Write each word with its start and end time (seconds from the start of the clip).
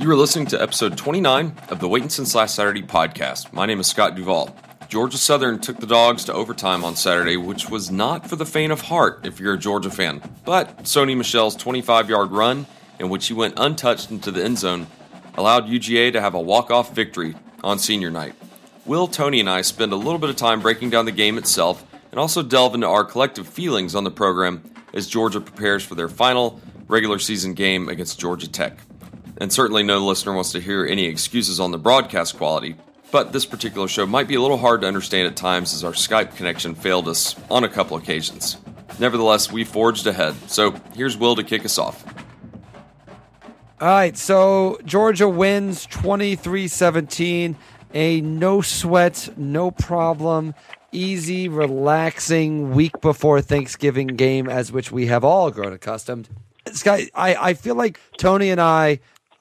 You 0.00 0.10
are 0.10 0.16
listening 0.16 0.46
to 0.46 0.62
episode 0.62 0.96
29 0.96 1.54
of 1.68 1.78
the 1.78 1.86
Waiting 1.86 2.08
Since 2.08 2.34
Last 2.34 2.54
Saturday 2.54 2.80
podcast. 2.80 3.52
My 3.52 3.66
name 3.66 3.80
is 3.80 3.86
Scott 3.86 4.14
Duvall. 4.14 4.56
Georgia 4.88 5.18
Southern 5.18 5.58
took 5.58 5.76
the 5.76 5.86
dogs 5.86 6.24
to 6.24 6.32
overtime 6.32 6.84
on 6.84 6.96
Saturday, 6.96 7.36
which 7.36 7.68
was 7.68 7.90
not 7.90 8.26
for 8.26 8.36
the 8.36 8.46
faint 8.46 8.72
of 8.72 8.80
heart 8.80 9.26
if 9.26 9.38
you're 9.38 9.52
a 9.52 9.58
Georgia 9.58 9.90
fan. 9.90 10.22
But 10.46 10.84
Sony 10.84 11.14
Michel's 11.14 11.54
25 11.54 12.08
yard 12.08 12.30
run, 12.30 12.64
in 12.98 13.10
which 13.10 13.26
he 13.26 13.34
went 13.34 13.58
untouched 13.58 14.10
into 14.10 14.30
the 14.30 14.42
end 14.42 14.56
zone, 14.56 14.86
allowed 15.34 15.66
UGA 15.66 16.14
to 16.14 16.20
have 16.22 16.32
a 16.32 16.40
walk 16.40 16.70
off 16.70 16.94
victory 16.94 17.34
on 17.62 17.78
senior 17.78 18.10
night. 18.10 18.34
Will, 18.86 19.06
Tony, 19.06 19.38
and 19.38 19.50
I 19.50 19.60
spend 19.60 19.92
a 19.92 19.96
little 19.96 20.18
bit 20.18 20.30
of 20.30 20.36
time 20.36 20.62
breaking 20.62 20.88
down 20.88 21.04
the 21.04 21.12
game 21.12 21.36
itself 21.36 21.84
and 22.10 22.18
also 22.18 22.42
delve 22.42 22.74
into 22.74 22.88
our 22.88 23.04
collective 23.04 23.46
feelings 23.46 23.94
on 23.94 24.04
the 24.04 24.10
program 24.10 24.62
as 24.94 25.06
Georgia 25.06 25.42
prepares 25.42 25.84
for 25.84 25.94
their 25.94 26.08
final 26.08 26.58
regular 26.88 27.18
season 27.18 27.52
game 27.52 27.90
against 27.90 28.18
Georgia 28.18 28.50
Tech. 28.50 28.78
And 29.40 29.50
certainly 29.50 29.82
no 29.82 30.04
listener 30.04 30.34
wants 30.34 30.52
to 30.52 30.60
hear 30.60 30.84
any 30.84 31.06
excuses 31.06 31.58
on 31.58 31.70
the 31.70 31.78
broadcast 31.78 32.36
quality, 32.36 32.76
but 33.10 33.32
this 33.32 33.46
particular 33.46 33.88
show 33.88 34.04
might 34.04 34.28
be 34.28 34.34
a 34.34 34.40
little 34.40 34.58
hard 34.58 34.82
to 34.82 34.86
understand 34.86 35.26
at 35.26 35.34
times 35.34 35.72
as 35.72 35.82
our 35.82 35.92
Skype 35.92 36.36
connection 36.36 36.74
failed 36.74 37.08
us 37.08 37.34
on 37.50 37.64
a 37.64 37.68
couple 37.68 37.96
occasions. 37.96 38.58
Nevertheless, 38.98 39.50
we 39.50 39.64
forged 39.64 40.06
ahead, 40.06 40.34
so 40.46 40.74
here's 40.94 41.16
Will 41.16 41.34
to 41.36 41.42
kick 41.42 41.64
us 41.64 41.78
off. 41.78 42.04
All 43.80 43.88
right, 43.88 44.14
so 44.14 44.78
Georgia 44.84 45.26
wins 45.26 45.86
23 45.86 46.68
17. 46.68 47.56
A 47.94 48.20
no 48.20 48.60
sweat, 48.60 49.30
no 49.38 49.70
problem, 49.70 50.54
easy, 50.92 51.48
relaxing 51.48 52.72
week 52.72 53.00
before 53.00 53.40
Thanksgiving 53.40 54.08
game, 54.08 54.50
as 54.50 54.70
which 54.70 54.92
we 54.92 55.06
have 55.06 55.24
all 55.24 55.50
grown 55.50 55.72
accustomed. 55.72 56.28
Sky, 56.72 57.08
I, 57.14 57.34
I 57.34 57.54
feel 57.54 57.74
like 57.74 57.98
Tony 58.18 58.50
and 58.50 58.60
I 58.60 59.00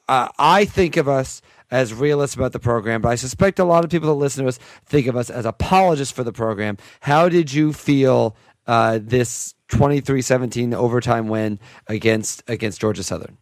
uh, 0.09 0.27
I 0.39 0.65
think 0.65 0.97
of 0.97 1.07
us 1.07 1.41
as 1.69 1.93
realists 1.93 2.35
about 2.35 2.51
the 2.51 2.59
program, 2.59 2.99
but 2.99 3.09
I 3.09 3.15
suspect 3.15 3.59
a 3.59 3.63
lot 3.63 3.83
of 3.83 3.91
people 3.91 4.09
that 4.09 4.15
listen 4.15 4.43
to 4.43 4.49
us 4.49 4.57
think 4.85 5.05
of 5.05 5.15
us 5.15 5.29
as 5.29 5.45
apologists 5.45 6.11
for 6.11 6.23
the 6.23 6.33
program. 6.33 6.77
How 7.01 7.29
did 7.29 7.53
you 7.53 7.73
feel 7.73 8.35
uh, 8.65 8.97
this 8.99 9.53
23-17 9.69 10.73
overtime 10.73 11.27
win 11.27 11.59
against 11.87 12.43
against 12.47 12.81
Georgia 12.81 13.03
Southern? 13.03 13.37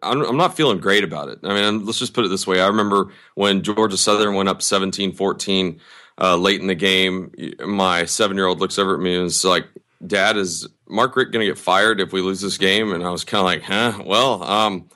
I'm, 0.00 0.36
not 0.36 0.56
feeling 0.56 0.78
great 0.78 1.02
about 1.02 1.28
it. 1.28 1.40
I 1.42 1.60
mean, 1.60 1.84
let's 1.84 1.98
just 1.98 2.14
put 2.14 2.24
it 2.24 2.28
this 2.28 2.46
way. 2.46 2.60
I 2.60 2.68
remember 2.68 3.12
when 3.34 3.62
Georgia 3.62 3.96
Southern 3.96 4.34
went 4.34 4.48
up 4.48 4.60
17-14 4.60 5.80
uh, 6.20 6.36
late 6.36 6.60
in 6.60 6.68
the 6.68 6.74
game. 6.76 7.32
My 7.66 8.04
seven-year-old 8.04 8.60
looks 8.60 8.78
over 8.78 8.94
at 8.94 9.00
me 9.00 9.16
and 9.16 9.26
is 9.26 9.44
like, 9.44 9.66
"Dad, 10.06 10.36
is 10.36 10.68
Mark 10.88 11.16
Richt 11.16 11.32
going 11.32 11.44
to 11.44 11.50
get 11.50 11.58
fired 11.58 12.00
if 12.00 12.12
we 12.12 12.20
lose 12.20 12.40
this 12.40 12.58
game?" 12.58 12.92
And 12.92 13.02
I 13.02 13.10
was 13.10 13.24
kind 13.24 13.40
of 13.40 13.46
like, 13.46 13.62
"Huh? 13.62 14.02
Well, 14.04 14.42
um, 14.44 14.88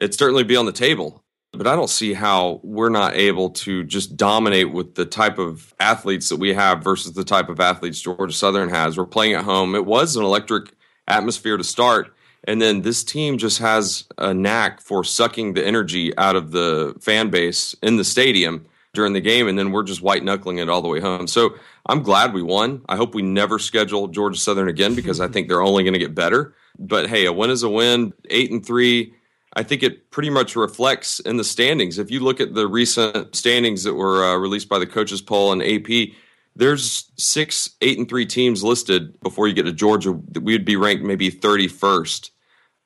it'd 0.00 0.14
certainly 0.14 0.44
be 0.44 0.56
on 0.56 0.66
the 0.66 0.72
table. 0.72 1.22
But 1.52 1.66
I 1.66 1.74
don't 1.76 1.88
see 1.88 2.12
how 2.12 2.60
we're 2.62 2.90
not 2.90 3.14
able 3.14 3.50
to 3.50 3.82
just 3.84 4.16
dominate 4.16 4.72
with 4.72 4.94
the 4.96 5.06
type 5.06 5.38
of 5.38 5.74
athletes 5.80 6.28
that 6.28 6.36
we 6.36 6.52
have 6.52 6.84
versus 6.84 7.14
the 7.14 7.24
type 7.24 7.48
of 7.48 7.58
athletes 7.58 8.02
Georgia 8.02 8.34
Southern 8.34 8.68
has. 8.68 8.98
We're 8.98 9.06
playing 9.06 9.34
at 9.34 9.44
home. 9.44 9.74
It 9.74 9.86
was 9.86 10.14
an 10.16 10.24
electric 10.24 10.74
atmosphere 11.06 11.56
to 11.56 11.64
start. 11.64 12.14
And 12.44 12.60
then 12.60 12.82
this 12.82 13.02
team 13.02 13.38
just 13.38 13.58
has 13.58 14.04
a 14.18 14.34
knack 14.34 14.80
for 14.80 15.02
sucking 15.02 15.54
the 15.54 15.66
energy 15.66 16.16
out 16.18 16.36
of 16.36 16.52
the 16.52 16.94
fan 17.00 17.30
base 17.30 17.74
in 17.82 17.96
the 17.96 18.04
stadium 18.04 18.66
during 18.92 19.14
the 19.14 19.20
game. 19.20 19.48
And 19.48 19.58
then 19.58 19.72
we're 19.72 19.82
just 19.82 20.02
white 20.02 20.22
knuckling 20.22 20.58
it 20.58 20.68
all 20.68 20.82
the 20.82 20.88
way 20.88 21.00
home. 21.00 21.26
So 21.26 21.56
I'm 21.86 22.02
glad 22.02 22.34
we 22.34 22.42
won. 22.42 22.82
I 22.88 22.96
hope 22.96 23.14
we 23.14 23.22
never 23.22 23.58
schedule 23.58 24.08
Georgia 24.08 24.38
Southern 24.38 24.68
again 24.68 24.94
because 24.94 25.18
I 25.18 25.28
think 25.28 25.48
they're 25.48 25.62
only 25.62 25.82
going 25.82 25.94
to 25.94 25.98
get 25.98 26.14
better. 26.14 26.54
But 26.78 27.08
hey, 27.08 27.24
a 27.24 27.32
win 27.32 27.50
is 27.50 27.62
a 27.62 27.70
win. 27.70 28.12
Eight 28.28 28.52
and 28.52 28.64
three 28.64 29.14
I 29.54 29.62
think 29.62 29.82
it 29.82 30.10
pretty 30.10 30.30
much 30.30 30.56
reflects 30.56 31.20
in 31.20 31.36
the 31.36 31.44
standings. 31.44 31.98
If 31.98 32.10
you 32.10 32.20
look 32.20 32.40
at 32.40 32.54
the 32.54 32.66
recent 32.66 33.34
standings 33.34 33.84
that 33.84 33.94
were 33.94 34.24
uh, 34.24 34.36
released 34.36 34.68
by 34.68 34.78
the 34.78 34.86
coaches 34.86 35.22
poll 35.22 35.52
and 35.52 35.62
AP, 35.62 36.14
there's 36.54 37.10
six, 37.16 37.70
eight, 37.80 37.98
and 37.98 38.08
three 38.08 38.26
teams 38.26 38.62
listed 38.62 39.18
before 39.20 39.48
you 39.48 39.54
get 39.54 39.64
to 39.64 39.72
Georgia. 39.72 40.12
We 40.12 40.52
would 40.52 40.64
be 40.64 40.76
ranked 40.76 41.04
maybe 41.04 41.30
31st, 41.30 42.30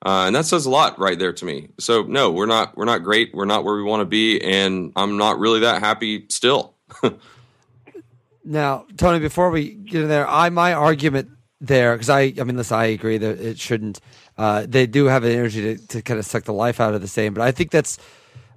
uh, 0.04 0.24
and 0.26 0.36
that 0.36 0.44
says 0.44 0.66
a 0.66 0.70
lot 0.70 0.98
right 0.98 1.18
there 1.18 1.32
to 1.32 1.44
me. 1.44 1.70
So 1.80 2.02
no, 2.02 2.30
we're 2.30 2.46
not 2.46 2.76
we're 2.76 2.84
not 2.84 3.02
great. 3.02 3.34
We're 3.34 3.46
not 3.46 3.64
where 3.64 3.74
we 3.74 3.82
want 3.82 4.02
to 4.02 4.06
be, 4.06 4.40
and 4.42 4.92
I'm 4.94 5.16
not 5.16 5.38
really 5.38 5.60
that 5.60 5.80
happy 5.80 6.26
still. 6.28 6.74
now, 8.44 8.86
Tony, 8.98 9.20
before 9.20 9.50
we 9.50 9.70
get 9.70 10.02
in 10.02 10.08
there, 10.08 10.28
I 10.28 10.50
my 10.50 10.74
argument 10.74 11.30
there 11.62 11.94
because 11.94 12.10
I 12.10 12.34
I 12.38 12.44
mean, 12.44 12.56
listen, 12.56 12.76
I 12.76 12.86
agree 12.86 13.18
that 13.18 13.40
it 13.40 13.58
shouldn't 13.58 14.00
uh, 14.36 14.66
they 14.68 14.86
do 14.86 15.06
have 15.06 15.24
an 15.24 15.32
energy 15.32 15.76
to, 15.76 15.86
to 15.88 16.02
kind 16.02 16.18
of 16.18 16.26
suck 16.26 16.44
the 16.44 16.52
life 16.52 16.80
out 16.80 16.94
of 16.94 17.00
the 17.00 17.08
same. 17.08 17.32
But 17.32 17.42
I 17.42 17.52
think 17.52 17.70
that's 17.70 17.98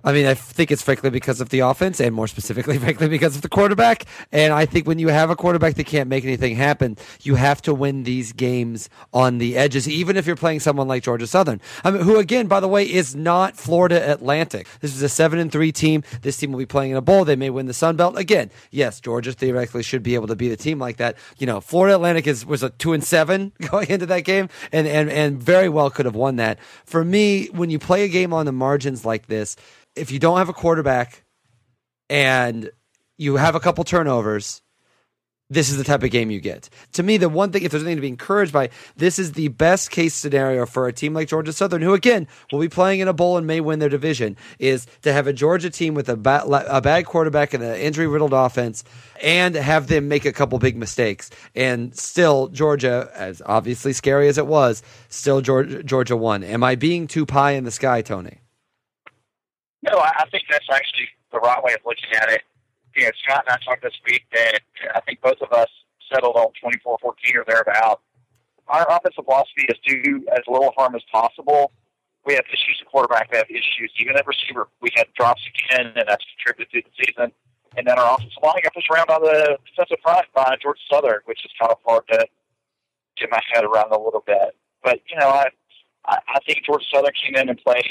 I 0.05 0.13
mean, 0.13 0.27
I 0.27 0.35
think 0.35 0.69
it's 0.69 0.83
frankly 0.83 1.09
because 1.09 1.41
of 1.41 1.49
the 1.49 1.61
offense, 1.61 1.99
and 1.99 2.13
more 2.13 2.27
specifically, 2.27 2.77
frankly, 2.85 3.09
because 3.09 3.35
of 3.35 3.41
the 3.41 3.49
quarterback. 3.49 4.05
And 4.31 4.53
I 4.53 4.67
think 4.67 4.87
when 4.87 4.99
you 4.99 5.07
have 5.07 5.31
a 5.31 5.35
quarterback 5.35 5.73
that 5.75 5.87
can't 5.87 6.07
make 6.07 6.23
anything 6.23 6.55
happen, 6.55 6.95
you 7.23 7.35
have 7.35 7.59
to 7.63 7.73
win 7.73 8.03
these 8.03 8.31
games 8.31 8.87
on 9.13 9.39
the 9.39 9.57
edges, 9.57 9.89
even 9.89 10.15
if 10.15 10.27
you're 10.27 10.35
playing 10.35 10.59
someone 10.59 10.87
like 10.87 11.01
Georgia 11.01 11.25
Southern, 11.25 11.59
I 11.83 11.89
mean, 11.89 12.03
who 12.03 12.19
again, 12.19 12.45
by 12.45 12.59
the 12.59 12.67
way, 12.67 12.83
is 12.83 13.15
not 13.15 13.57
Florida 13.57 14.11
Atlantic. 14.11 14.67
This 14.79 14.93
is 14.95 15.01
a 15.01 15.09
seven 15.09 15.39
and 15.39 15.51
three 15.51 15.71
team. 15.71 16.03
This 16.21 16.37
team 16.37 16.51
will 16.51 16.59
be 16.59 16.67
playing 16.67 16.91
in 16.91 16.97
a 16.97 17.01
bowl. 17.01 17.25
They 17.25 17.35
may 17.35 17.49
win 17.49 17.65
the 17.65 17.73
Sun 17.73 17.95
Belt 17.95 18.15
again. 18.15 18.51
Yes, 18.69 18.99
Georgia 18.99 19.33
theoretically 19.33 19.81
should 19.81 20.03
be 20.03 20.13
able 20.13 20.27
to 20.27 20.35
beat 20.35 20.51
a 20.51 20.57
team 20.57 20.77
like 20.77 20.97
that. 20.97 21.17
You 21.39 21.47
know, 21.47 21.59
Florida 21.61 21.95
Atlantic 21.95 22.27
is 22.27 22.45
was 22.45 22.61
a 22.61 22.69
two 22.69 22.93
and 22.93 23.03
seven 23.03 23.53
going 23.71 23.89
into 23.89 24.05
that 24.05 24.21
game, 24.21 24.49
and 24.71 24.85
and 24.85 25.09
and 25.09 25.41
very 25.41 25.67
well 25.67 25.89
could 25.89 26.05
have 26.05 26.15
won 26.15 26.35
that. 26.35 26.59
For 26.85 27.03
me, 27.03 27.47
when 27.47 27.71
you 27.71 27.79
play 27.79 28.03
a 28.03 28.07
game 28.07 28.33
on 28.33 28.45
the 28.45 28.51
margins 28.51 29.03
like 29.03 29.25
this 29.25 29.55
if 29.95 30.11
you 30.11 30.19
don't 30.19 30.37
have 30.37 30.49
a 30.49 30.53
quarterback 30.53 31.23
and 32.09 32.69
you 33.17 33.37
have 33.37 33.55
a 33.55 33.59
couple 33.59 33.83
turnovers, 33.83 34.61
this 35.49 35.69
is 35.69 35.77
the 35.77 35.83
type 35.83 36.01
of 36.01 36.09
game 36.09 36.31
you 36.31 36.39
get. 36.39 36.69
To 36.93 37.03
me, 37.03 37.17
the 37.17 37.29
one 37.29 37.51
thing, 37.51 37.61
if 37.61 37.71
there's 37.71 37.83
anything 37.83 37.97
to 37.97 38.01
be 38.01 38.07
encouraged 38.07 38.51
by, 38.51 38.71
this 38.95 39.19
is 39.19 39.33
the 39.33 39.49
best 39.49 39.91
case 39.91 40.15
scenario 40.15 40.65
for 40.65 40.87
a 40.87 40.93
team 40.93 41.13
like 41.13 41.27
Georgia 41.27 41.53
Southern, 41.53 41.83
who 41.83 41.93
again 41.93 42.27
will 42.51 42.59
be 42.59 42.67
playing 42.67 42.99
in 42.99 43.07
a 43.07 43.13
bowl 43.13 43.37
and 43.37 43.45
may 43.45 43.61
win 43.61 43.77
their 43.77 43.89
division, 43.89 44.37
is 44.57 44.87
to 45.03 45.13
have 45.13 45.27
a 45.27 45.33
Georgia 45.33 45.69
team 45.69 45.93
with 45.93 46.09
a, 46.09 46.17
bad, 46.17 46.45
a 46.47 46.81
bad 46.81 47.05
quarterback 47.05 47.53
and 47.53 47.63
an 47.63 47.75
injury 47.75 48.07
riddled 48.07 48.33
offense, 48.33 48.83
and 49.21 49.53
have 49.53 49.85
them 49.85 50.07
make 50.07 50.25
a 50.25 50.33
couple 50.33 50.57
big 50.57 50.75
mistakes. 50.75 51.29
And 51.53 51.95
still, 51.95 52.47
Georgia, 52.47 53.11
as 53.13 53.41
obviously 53.45 53.93
scary 53.93 54.27
as 54.27 54.39
it 54.39 54.47
was, 54.47 54.81
still 55.09 55.41
Georgia, 55.41 55.83
Georgia 55.83 56.17
won. 56.17 56.43
Am 56.43 56.63
I 56.63 56.73
being 56.73 57.05
too 57.05 57.25
pie 57.25 57.51
in 57.51 57.65
the 57.65 57.71
sky, 57.71 58.01
Tony? 58.01 58.39
No, 59.85 59.99
I, 59.99 60.11
I 60.19 60.25
think 60.31 60.45
that's 60.49 60.65
actually 60.71 61.09
the 61.31 61.39
right 61.39 61.61
way 61.63 61.73
of 61.73 61.79
looking 61.85 62.09
at 62.15 62.29
it. 62.29 62.41
You 62.95 63.05
know, 63.05 63.11
Scott 63.23 63.43
and 63.47 63.53
I 63.53 63.57
talked 63.63 63.83
this 63.83 63.93
week 64.09 64.23
that 64.33 64.59
I 64.95 65.01
think 65.01 65.21
both 65.21 65.41
of 65.41 65.51
us 65.51 65.67
settled 66.11 66.35
on 66.35 66.47
24-14 66.63 66.97
or 67.35 67.45
thereabout. 67.47 68.01
Our 68.67 68.85
offensive 68.89 69.25
philosophy 69.25 69.67
is 69.69 69.77
do 69.85 70.25
as 70.31 70.41
little 70.47 70.73
harm 70.77 70.95
as 70.95 71.03
possible. 71.11 71.71
We 72.25 72.33
have 72.33 72.45
issues 72.51 72.79
at 72.81 72.87
quarterback. 72.87 73.29
We 73.31 73.37
have 73.37 73.49
issues 73.49 73.91
even 73.99 74.17
at 74.17 74.25
receiver. 74.25 74.69
We 74.81 74.89
had 74.95 75.05
drops 75.15 75.41
again, 75.53 75.93
and 75.95 76.05
that's 76.07 76.25
contributed 76.33 76.73
to 76.73 76.89
the 76.89 77.05
season. 77.05 77.31
And 77.77 77.85
then 77.85 77.99
our 77.99 78.15
offensive 78.15 78.41
line 78.41 78.55
got 78.63 78.73
pushed 78.73 78.89
around 78.89 79.07
by 79.07 79.19
the 79.19 79.57
defensive 79.69 79.97
front 80.01 80.25
by 80.33 80.55
George 80.61 80.79
Southern, 80.89 81.19
which 81.25 81.45
is 81.45 81.51
kind 81.59 81.71
of 81.71 81.77
hard 81.85 82.07
to 82.11 82.25
get 83.17 83.29
my 83.29 83.41
head 83.53 83.65
around 83.65 83.91
a 83.91 83.99
little 83.99 84.23
bit. 84.25 84.55
But 84.83 85.01
you 85.09 85.17
know, 85.19 85.27
I 85.27 85.49
I 86.07 86.39
think 86.47 86.65
George 86.65 86.85
Southern 86.91 87.11
came 87.13 87.35
in 87.35 87.49
and 87.49 87.59
played 87.63 87.85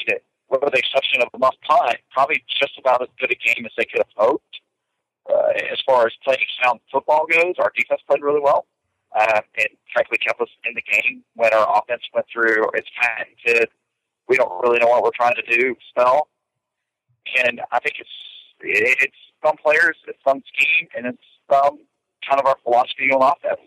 with 0.63 0.73
the 0.73 0.79
exception 0.79 1.23
of 1.23 1.29
a 1.35 1.39
muff 1.39 1.57
punt, 1.63 1.99
probably 2.11 2.45
just 2.61 2.79
about 2.79 3.03
as 3.03 3.09
good 3.19 3.31
a 3.31 3.35
game 3.35 3.65
as 3.67 3.73
they 3.77 3.85
could 3.85 3.99
have 3.99 4.15
hoped. 4.17 4.61
Uh, 5.29 5.53
as 5.73 5.81
far 5.87 6.07
as 6.07 6.13
playing 6.23 6.45
sound 6.63 6.81
football 6.93 7.27
goes, 7.27 7.55
our 7.59 7.73
defense 7.77 8.01
played 8.07 8.23
really 8.23 8.41
well. 8.41 8.67
Uh, 9.15 9.41
and 9.59 9.69
frankly 9.93 10.19
kept 10.19 10.41
us 10.41 10.49
in 10.67 10.75
the 10.75 10.83
game 10.83 11.23
when 11.35 11.55
our 11.55 11.79
offense 11.79 12.03
went 12.13 12.27
through 12.33 12.67
its 12.75 12.89
patented, 13.01 13.69
we 14.29 14.37
don't 14.37 14.51
really 14.61 14.81
know 14.81 14.89
what 14.89 15.05
we're 15.05 15.11
trying 15.15 15.37
to 15.37 15.57
do 15.57 15.77
spell. 15.89 16.29
And 17.45 17.61
I 17.71 17.79
think 17.79 17.97
it's 18.01 18.11
it's 18.61 19.17
some 19.45 19.57
players, 19.57 19.97
it's 20.09 20.19
some 20.27 20.43
scheme, 20.53 20.89
and 20.97 21.07
it's 21.07 21.23
um, 21.51 21.79
kind 22.29 22.41
of 22.41 22.47
our 22.47 22.57
philosophy 22.65 23.11
on 23.13 23.23
offense. 23.23 23.61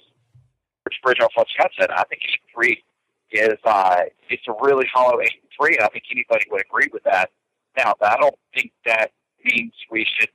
Rich 0.85 1.00
Bridge 1.03 1.19
off 1.21 1.31
what 1.35 1.47
Scott 1.53 1.71
said, 1.79 1.91
I 1.91 2.03
think 2.09 2.23
eight 2.27 2.41
three 2.53 2.83
is 3.31 3.57
uh, 3.65 4.01
it's 4.29 4.44
a 4.47 4.53
really 4.62 4.85
hollow 4.91 5.19
eight 5.21 5.39
and 5.41 5.51
three. 5.57 5.77
I 5.79 5.89
think 5.89 6.06
anybody 6.12 6.45
would 6.51 6.62
agree 6.62 6.89
with 6.91 7.03
that. 7.03 7.31
Now, 7.77 7.94
I 8.01 8.18
don't 8.18 8.35
think 8.53 8.71
that 8.85 9.12
means 9.44 9.74
we 9.91 10.06
should 10.18 10.29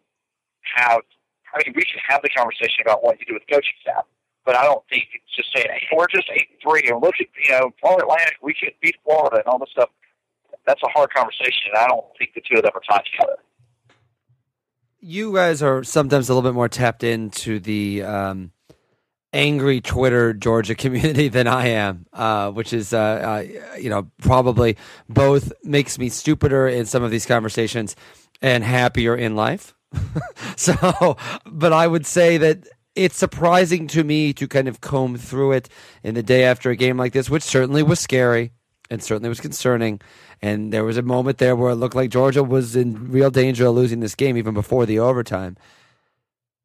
have. 0.76 1.00
I 1.54 1.62
mean, 1.66 1.74
we 1.76 1.82
should 1.82 2.00
have 2.06 2.22
the 2.22 2.30
conversation 2.30 2.80
about 2.82 3.04
what 3.04 3.18
you 3.20 3.26
do 3.26 3.34
with 3.34 3.42
coaching 3.50 3.74
staff, 3.82 4.04
but 4.44 4.54
I 4.56 4.64
don't 4.64 4.82
think 4.88 5.04
it's 5.12 5.36
just 5.36 5.52
saying 5.54 5.66
hey, 5.68 5.96
we're 5.96 6.06
just 6.08 6.28
eight 6.30 6.48
and 6.50 6.60
three 6.62 6.88
and 6.88 7.02
look 7.02 7.14
at 7.20 7.26
you 7.44 7.50
know 7.52 7.70
Florida 7.80 8.04
Atlantic, 8.04 8.36
we 8.42 8.54
should 8.54 8.72
beat 8.80 8.96
Florida 9.04 9.36
and 9.36 9.46
all 9.46 9.58
this 9.58 9.70
stuff. 9.72 9.90
That's 10.66 10.82
a 10.82 10.88
hard 10.88 11.12
conversation. 11.12 11.72
And 11.74 11.78
I 11.78 11.88
don't 11.88 12.04
think 12.18 12.34
the 12.34 12.40
two 12.40 12.58
of 12.58 12.62
them 12.62 12.72
are 12.74 12.82
tied 12.88 13.04
together. 13.10 13.38
You 15.00 15.34
guys 15.34 15.62
are 15.62 15.82
sometimes 15.82 16.28
a 16.28 16.34
little 16.34 16.48
bit 16.48 16.54
more 16.54 16.68
tapped 16.68 17.02
into 17.02 17.58
the 17.58 18.04
um, 18.04 18.52
angry 19.32 19.80
Twitter 19.80 20.32
Georgia 20.32 20.74
community 20.76 21.28
than 21.28 21.46
I 21.46 21.68
am, 21.68 22.06
uh, 22.12 22.50
which 22.50 22.72
is, 22.72 22.92
uh, 22.92 22.98
uh, 22.98 23.76
you 23.78 23.90
know, 23.90 24.08
probably 24.20 24.76
both 25.08 25.52
makes 25.64 25.98
me 25.98 26.08
stupider 26.08 26.68
in 26.68 26.86
some 26.86 27.02
of 27.02 27.10
these 27.10 27.26
conversations 27.26 27.96
and 28.40 28.64
happier 28.64 29.16
in 29.16 29.36
life. 29.36 29.74
so, 30.56 31.16
but 31.46 31.72
I 31.72 31.86
would 31.86 32.06
say 32.06 32.38
that 32.38 32.66
it's 32.94 33.16
surprising 33.16 33.86
to 33.88 34.04
me 34.04 34.32
to 34.34 34.46
kind 34.46 34.68
of 34.68 34.80
comb 34.80 35.16
through 35.16 35.52
it 35.52 35.68
in 36.02 36.14
the 36.14 36.22
day 36.22 36.44
after 36.44 36.70
a 36.70 36.76
game 36.76 36.96
like 36.96 37.12
this, 37.12 37.30
which 37.30 37.42
certainly 37.42 37.82
was 37.82 38.00
scary 38.00 38.52
and 38.90 39.02
certainly 39.02 39.28
was 39.28 39.40
concerning. 39.40 40.00
And 40.42 40.72
there 40.72 40.84
was 40.84 40.96
a 40.96 41.02
moment 41.02 41.38
there 41.38 41.56
where 41.56 41.70
it 41.70 41.76
looked 41.76 41.94
like 41.94 42.10
Georgia 42.10 42.42
was 42.42 42.76
in 42.76 43.10
real 43.10 43.30
danger 43.30 43.66
of 43.66 43.74
losing 43.74 44.00
this 44.00 44.14
game 44.14 44.36
even 44.36 44.54
before 44.54 44.84
the 44.84 44.98
overtime. 44.98 45.56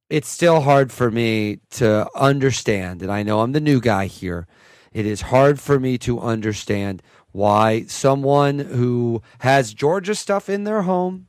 It's 0.10 0.30
still 0.30 0.62
hard 0.62 0.92
for 0.94 1.12
me 1.12 1.60
to 1.72 2.08
understand, 2.16 3.02
and 3.02 3.12
I 3.12 3.24
know 3.24 3.42
I'm 3.42 3.52
the 3.52 3.60
new 3.60 3.82
guy 3.82 4.06
here. 4.06 4.48
It 4.94 5.06
is 5.06 5.22
hard 5.22 5.60
for 5.60 5.82
me 5.82 5.98
to 6.00 6.22
understand 6.22 7.04
why 7.34 7.84
someone 7.84 8.60
who 8.60 9.22
has 9.40 9.74
Georgia 9.74 10.16
stuff 10.16 10.50
in 10.50 10.64
their 10.64 10.84
home, 10.84 11.27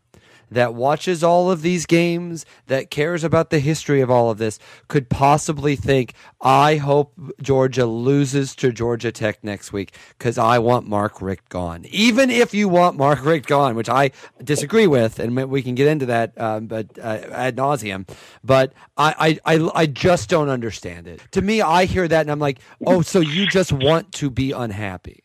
that 0.51 0.75
watches 0.75 1.23
all 1.23 1.51
of 1.51 1.63
these 1.63 1.87
games, 1.87 2.47
that 2.67 2.91
cares 2.91 3.25
about 3.25 3.51
the 3.51 3.59
history 3.59 4.01
of 4.01 4.11
all 4.11 4.31
of 4.31 4.39
this, 4.39 4.59
could 4.89 5.09
possibly 5.09 5.77
think, 5.77 6.15
I 6.41 6.77
hope 6.77 7.13
Georgia 7.41 7.87
loses 7.87 8.55
to 8.57 8.73
Georgia 8.73 9.13
Tech 9.13 9.43
next 9.43 9.73
week 9.73 9.95
because 10.17 10.39
I 10.39 10.59
want 10.59 10.87
Mark 10.87 11.21
Richt 11.21 11.49
gone. 11.49 11.85
Even 11.91 12.31
if 12.31 12.55
you 12.55 12.69
want 12.69 12.97
Mark 12.97 13.25
Richt 13.25 13.47
gone, 13.47 13.75
which 13.75 13.89
I 13.89 14.11
disagree 14.43 14.87
with, 14.87 15.19
and 15.19 15.37
we 15.51 15.63
can 15.63 15.75
get 15.75 15.89
into 15.89 16.07
that 16.07 16.39
um, 16.41 16.67
but 16.67 16.99
uh, 16.99 17.21
ad 17.33 17.57
nauseum. 17.57 18.09
But 18.45 18.73
I, 18.97 19.39
I, 19.45 19.57
I, 19.57 19.71
I 19.75 19.87
just 19.87 20.29
don't 20.29 20.49
understand 20.49 21.07
it. 21.07 21.21
To 21.33 21.43
me, 21.43 21.61
I 21.61 21.85
hear 21.85 22.07
that 22.09 22.21
and 22.21 22.31
I'm 22.31 22.39
like, 22.39 22.61
oh, 22.87 23.03
so 23.03 23.21
you 23.21 23.47
just 23.47 23.73
want 23.73 24.13
to 24.13 24.31
be 24.31 24.53
unhappy. 24.53 25.25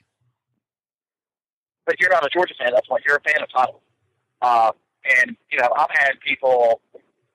But 1.85 1.99
you're 1.99 2.09
not 2.09 2.25
a 2.25 2.29
Georgia 2.29 2.53
fan. 2.57 2.71
That's 2.73 2.89
why 2.89 2.99
you're 3.05 3.17
a 3.17 3.21
fan 3.21 3.41
of 3.43 3.51
title. 3.51 3.81
Uh, 4.41 4.71
and, 5.19 5.35
you 5.51 5.59
know, 5.59 5.69
I've 5.77 5.91
had 5.91 6.19
people 6.25 6.81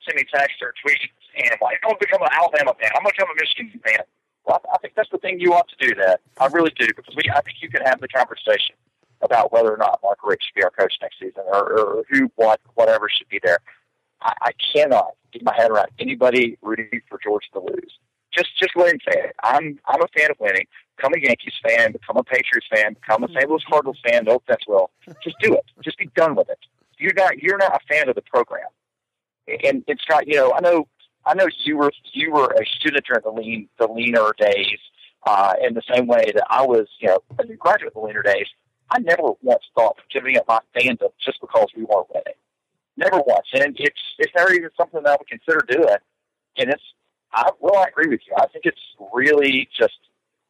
send 0.04 0.16
me 0.16 0.24
texts 0.32 0.60
or 0.62 0.74
tweets 0.84 1.10
and 1.36 1.56
like, 1.60 1.78
oh, 1.84 1.90
I'm 1.90 1.96
going 1.96 1.98
to 2.00 2.06
become 2.06 2.22
an 2.22 2.32
Alabama 2.32 2.74
fan. 2.80 2.90
I'm 2.94 3.02
going 3.02 3.12
to 3.12 3.18
become 3.18 3.30
a 3.30 3.40
Michigan 3.40 3.80
fan. 3.84 4.04
Well, 4.44 4.62
I 4.72 4.78
think 4.78 4.94
that's 4.94 5.10
the 5.10 5.18
thing 5.18 5.40
you 5.40 5.52
ought 5.52 5.68
to 5.68 5.86
do 5.86 5.94
that. 5.96 6.20
I 6.38 6.46
really 6.46 6.72
do 6.78 6.86
because 6.86 7.14
we, 7.14 7.24
I 7.34 7.40
think 7.42 7.58
you 7.60 7.68
can 7.68 7.82
have 7.82 8.00
the 8.00 8.08
conversation 8.08 8.74
about 9.20 9.52
whether 9.52 9.72
or 9.72 9.76
not 9.76 10.00
Mark 10.02 10.18
Richt 10.24 10.44
should 10.44 10.54
be 10.54 10.64
our 10.64 10.70
coach 10.70 10.94
next 11.02 11.18
season 11.18 11.42
or, 11.52 11.78
or 11.78 12.04
who, 12.08 12.30
what, 12.36 12.60
whatever 12.74 13.08
should 13.10 13.28
be 13.28 13.40
there. 13.42 13.58
I, 14.22 14.32
I 14.42 14.50
cannot 14.74 15.12
get 15.32 15.44
my 15.44 15.54
head 15.54 15.70
around 15.70 15.88
anybody 15.98 16.56
rooting 16.62 17.02
for 17.08 17.18
Georgia 17.22 17.48
to 17.52 17.60
lose. 17.60 17.98
Just, 18.32 18.56
just 18.58 18.76
let 18.76 18.92
him 18.92 19.00
say 19.06 19.20
it. 19.20 19.36
I'm, 19.42 19.78
I'm 19.86 20.02
a 20.02 20.08
fan 20.16 20.30
of 20.30 20.36
winning. 20.38 20.66
Become 20.96 21.14
a 21.14 21.20
Yankees 21.20 21.54
fan. 21.66 21.92
Become 21.92 22.16
a 22.16 22.24
Patriots 22.24 22.68
fan. 22.72 22.94
Become 22.94 23.24
a 23.24 23.28
St. 23.28 23.48
Louis 23.48 23.60
mm-hmm. 23.62 23.72
Cardinals 23.72 23.98
fan. 24.06 24.24
No 24.24 24.36
offense, 24.36 24.62
Will. 24.68 24.90
Just 25.22 25.36
do 25.40 25.54
it. 25.54 25.64
Just 25.82 25.98
be 25.98 26.10
done 26.14 26.34
with 26.34 26.48
it 26.48 26.58
you're 26.98 27.14
not 27.14 27.38
you're 27.38 27.58
not 27.58 27.74
a 27.74 27.86
fan 27.86 28.08
of 28.08 28.14
the 28.14 28.22
program. 28.22 28.68
And 29.64 29.82
it's 29.86 30.04
got 30.04 30.26
you 30.26 30.36
know 30.36 30.52
I 30.52 30.60
know 30.60 30.88
I 31.24 31.34
know 31.34 31.46
you 31.64 31.76
were 31.76 31.92
you 32.12 32.32
were 32.32 32.46
a 32.52 32.64
student 32.78 33.04
during 33.06 33.22
the 33.22 33.30
lean 33.30 33.68
the 33.78 33.86
leaner 33.86 34.32
days, 34.38 34.78
uh, 35.26 35.54
in 35.62 35.74
the 35.74 35.82
same 35.92 36.06
way 36.06 36.24
that 36.34 36.46
I 36.48 36.62
was 36.62 36.86
you 37.00 37.08
know 37.08 37.18
a 37.38 37.44
new 37.44 37.56
graduate 37.56 37.94
the 37.94 38.00
leaner 38.00 38.22
days. 38.22 38.46
I 38.90 38.98
never 39.00 39.32
once 39.42 39.64
thought 39.74 39.98
of 39.98 40.04
giving 40.10 40.38
up 40.38 40.48
my 40.48 40.60
fandom 40.74 41.10
just 41.22 41.40
because 41.40 41.68
we 41.76 41.84
weren't 41.84 42.08
winning. 42.08 42.38
Never 42.96 43.20
once, 43.26 43.46
and 43.52 43.76
it's 43.78 44.00
it's 44.18 44.32
not 44.34 44.52
even 44.52 44.70
something 44.76 45.02
that 45.02 45.12
I 45.12 45.16
would 45.18 45.28
consider 45.28 45.64
doing. 45.68 45.98
And 46.56 46.70
it's 46.70 46.82
I 47.32 47.50
well 47.60 47.76
I 47.76 47.88
agree 47.88 48.08
with 48.08 48.20
you. 48.26 48.34
I 48.36 48.46
think 48.46 48.64
it's 48.64 48.80
really 49.12 49.68
just 49.78 49.98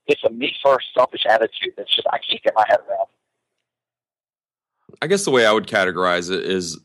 it's 0.06 0.22
a 0.24 0.30
me 0.30 0.54
first 0.64 0.86
selfish 0.94 1.26
attitude 1.28 1.74
that's 1.76 1.94
just 1.94 2.06
I 2.10 2.18
can't 2.18 2.42
get 2.42 2.54
my 2.54 2.64
head 2.68 2.78
around. 2.88 3.08
I 5.00 5.06
guess 5.06 5.24
the 5.24 5.30
way 5.30 5.46
I 5.46 5.52
would 5.52 5.66
categorize 5.66 6.30
it 6.30 6.44
is 6.44 6.78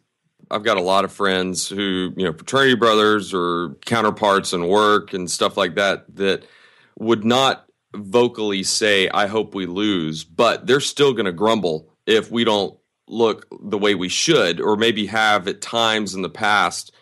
I've 0.51 0.63
got 0.63 0.77
a 0.77 0.81
lot 0.81 1.05
of 1.05 1.11
friends 1.11 1.67
who, 1.67 2.13
you 2.15 2.25
know, 2.25 2.33
fraternity 2.33 2.75
brothers 2.75 3.33
or 3.33 3.75
counterparts 3.85 4.53
in 4.53 4.67
work 4.67 5.13
and 5.13 5.29
stuff 5.29 5.57
like 5.57 5.75
that 5.75 6.15
that 6.15 6.45
would 6.99 7.25
not 7.25 7.65
vocally 7.95 8.63
say, 8.63 9.09
I 9.09 9.27
hope 9.27 9.55
we 9.55 9.65
lose, 9.65 10.23
but 10.23 10.67
they're 10.67 10.79
still 10.79 11.13
going 11.13 11.25
to 11.25 11.31
grumble 11.31 11.89
if 12.05 12.29
we 12.31 12.43
don't 12.43 12.77
look 13.07 13.47
the 13.63 13.77
way 13.77 13.95
we 13.95 14.09
should, 14.09 14.61
or 14.61 14.75
maybe 14.75 15.05
have 15.07 15.47
at 15.47 15.61
times 15.61 16.13
in 16.13 16.21
the 16.21 16.29
past. 16.29 16.93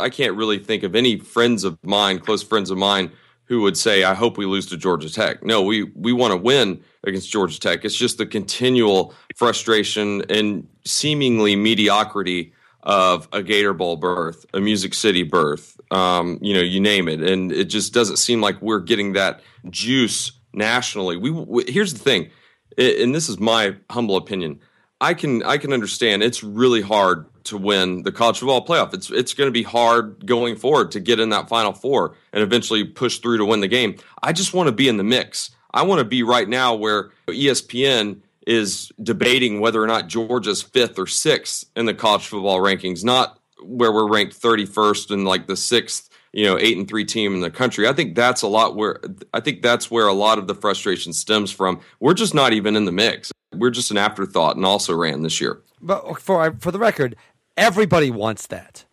I 0.00 0.10
can't 0.10 0.34
really 0.34 0.58
think 0.58 0.82
of 0.82 0.94
any 0.94 1.18
friends 1.18 1.64
of 1.64 1.78
mine, 1.82 2.18
close 2.18 2.42
friends 2.42 2.70
of 2.70 2.78
mine, 2.78 3.10
who 3.46 3.60
would 3.60 3.76
say, 3.76 4.04
I 4.04 4.14
hope 4.14 4.38
we 4.38 4.46
lose 4.46 4.66
to 4.66 4.76
Georgia 4.76 5.12
Tech. 5.12 5.42
No, 5.42 5.62
we, 5.62 5.84
we 5.94 6.12
want 6.12 6.32
to 6.32 6.36
win 6.36 6.82
against 7.04 7.30
Georgia 7.30 7.60
Tech. 7.60 7.84
It's 7.84 7.96
just 7.96 8.18
the 8.18 8.26
continual 8.26 9.14
frustration 9.36 10.22
and 10.30 10.66
seemingly 10.84 11.54
mediocrity 11.56 12.52
of 12.82 13.28
a 13.32 13.42
Gator 13.42 13.72
Bowl 13.72 13.96
berth, 13.96 14.44
a 14.54 14.60
Music 14.60 14.94
City 14.94 15.22
berth, 15.22 15.80
um, 15.90 16.38
you 16.42 16.54
know, 16.54 16.60
you 16.60 16.80
name 16.80 17.08
it. 17.08 17.22
And 17.22 17.50
it 17.50 17.64
just 17.64 17.94
doesn't 17.94 18.16
seem 18.16 18.40
like 18.40 18.60
we're 18.60 18.80
getting 18.80 19.14
that 19.14 19.40
juice 19.70 20.32
nationally. 20.52 21.16
We, 21.16 21.30
we 21.30 21.64
here's 21.66 21.94
the 21.94 21.98
thing, 21.98 22.30
and 22.76 23.14
this 23.14 23.28
is 23.28 23.38
my 23.38 23.76
humble 23.90 24.16
opinion. 24.16 24.60
I 25.00 25.14
can 25.14 25.42
I 25.42 25.58
can 25.58 25.72
understand 25.72 26.22
it's 26.22 26.44
really 26.44 26.82
hard 26.82 27.26
to 27.44 27.56
win 27.56 28.02
the 28.02 28.12
college 28.12 28.38
football 28.38 28.64
playoff. 28.64 28.94
It's 28.94 29.10
it's 29.10 29.34
going 29.34 29.48
to 29.48 29.52
be 29.52 29.62
hard 29.62 30.26
going 30.26 30.56
forward 30.56 30.90
to 30.92 31.00
get 31.00 31.20
in 31.20 31.28
that 31.30 31.48
final 31.48 31.72
four 31.72 32.16
and 32.32 32.42
eventually 32.42 32.84
push 32.84 33.18
through 33.18 33.38
to 33.38 33.44
win 33.44 33.60
the 33.60 33.68
game. 33.68 33.96
I 34.22 34.32
just 34.32 34.54
want 34.54 34.68
to 34.68 34.72
be 34.72 34.88
in 34.88 34.96
the 34.96 35.04
mix. 35.04 35.50
I 35.72 35.82
want 35.82 35.98
to 35.98 36.04
be 36.04 36.22
right 36.22 36.48
now 36.48 36.74
where 36.74 37.10
ESPN 37.28 38.20
is 38.46 38.92
debating 39.02 39.60
whether 39.60 39.82
or 39.82 39.86
not 39.86 40.08
Georgia's 40.08 40.62
fifth 40.62 40.98
or 40.98 41.06
sixth 41.06 41.64
in 41.76 41.86
the 41.86 41.94
college 41.94 42.26
football 42.26 42.60
rankings, 42.60 43.04
not 43.04 43.38
where 43.62 43.92
we're 43.92 44.08
ranked 44.08 44.40
31st 44.40 45.10
and 45.10 45.24
like 45.24 45.46
the 45.46 45.56
sixth, 45.56 46.10
you 46.32 46.44
know, 46.44 46.58
eight 46.58 46.76
and 46.76 46.86
three 46.86 47.04
team 47.04 47.34
in 47.34 47.40
the 47.40 47.50
country. 47.50 47.88
I 47.88 47.92
think 47.92 48.14
that's 48.14 48.42
a 48.42 48.48
lot 48.48 48.76
where 48.76 49.00
I 49.32 49.40
think 49.40 49.62
that's 49.62 49.90
where 49.90 50.06
a 50.06 50.12
lot 50.12 50.38
of 50.38 50.46
the 50.46 50.54
frustration 50.54 51.12
stems 51.12 51.50
from. 51.50 51.80
We're 52.00 52.14
just 52.14 52.34
not 52.34 52.52
even 52.52 52.76
in 52.76 52.84
the 52.84 52.92
mix. 52.92 53.32
We're 53.52 53.70
just 53.70 53.90
an 53.90 53.96
afterthought 53.96 54.56
and 54.56 54.66
also 54.66 54.94
ran 54.94 55.22
this 55.22 55.40
year. 55.40 55.62
But 55.80 56.20
for 56.20 56.54
for 56.58 56.70
the 56.70 56.78
record, 56.78 57.16
everybody 57.56 58.10
wants 58.10 58.46
that. 58.48 58.84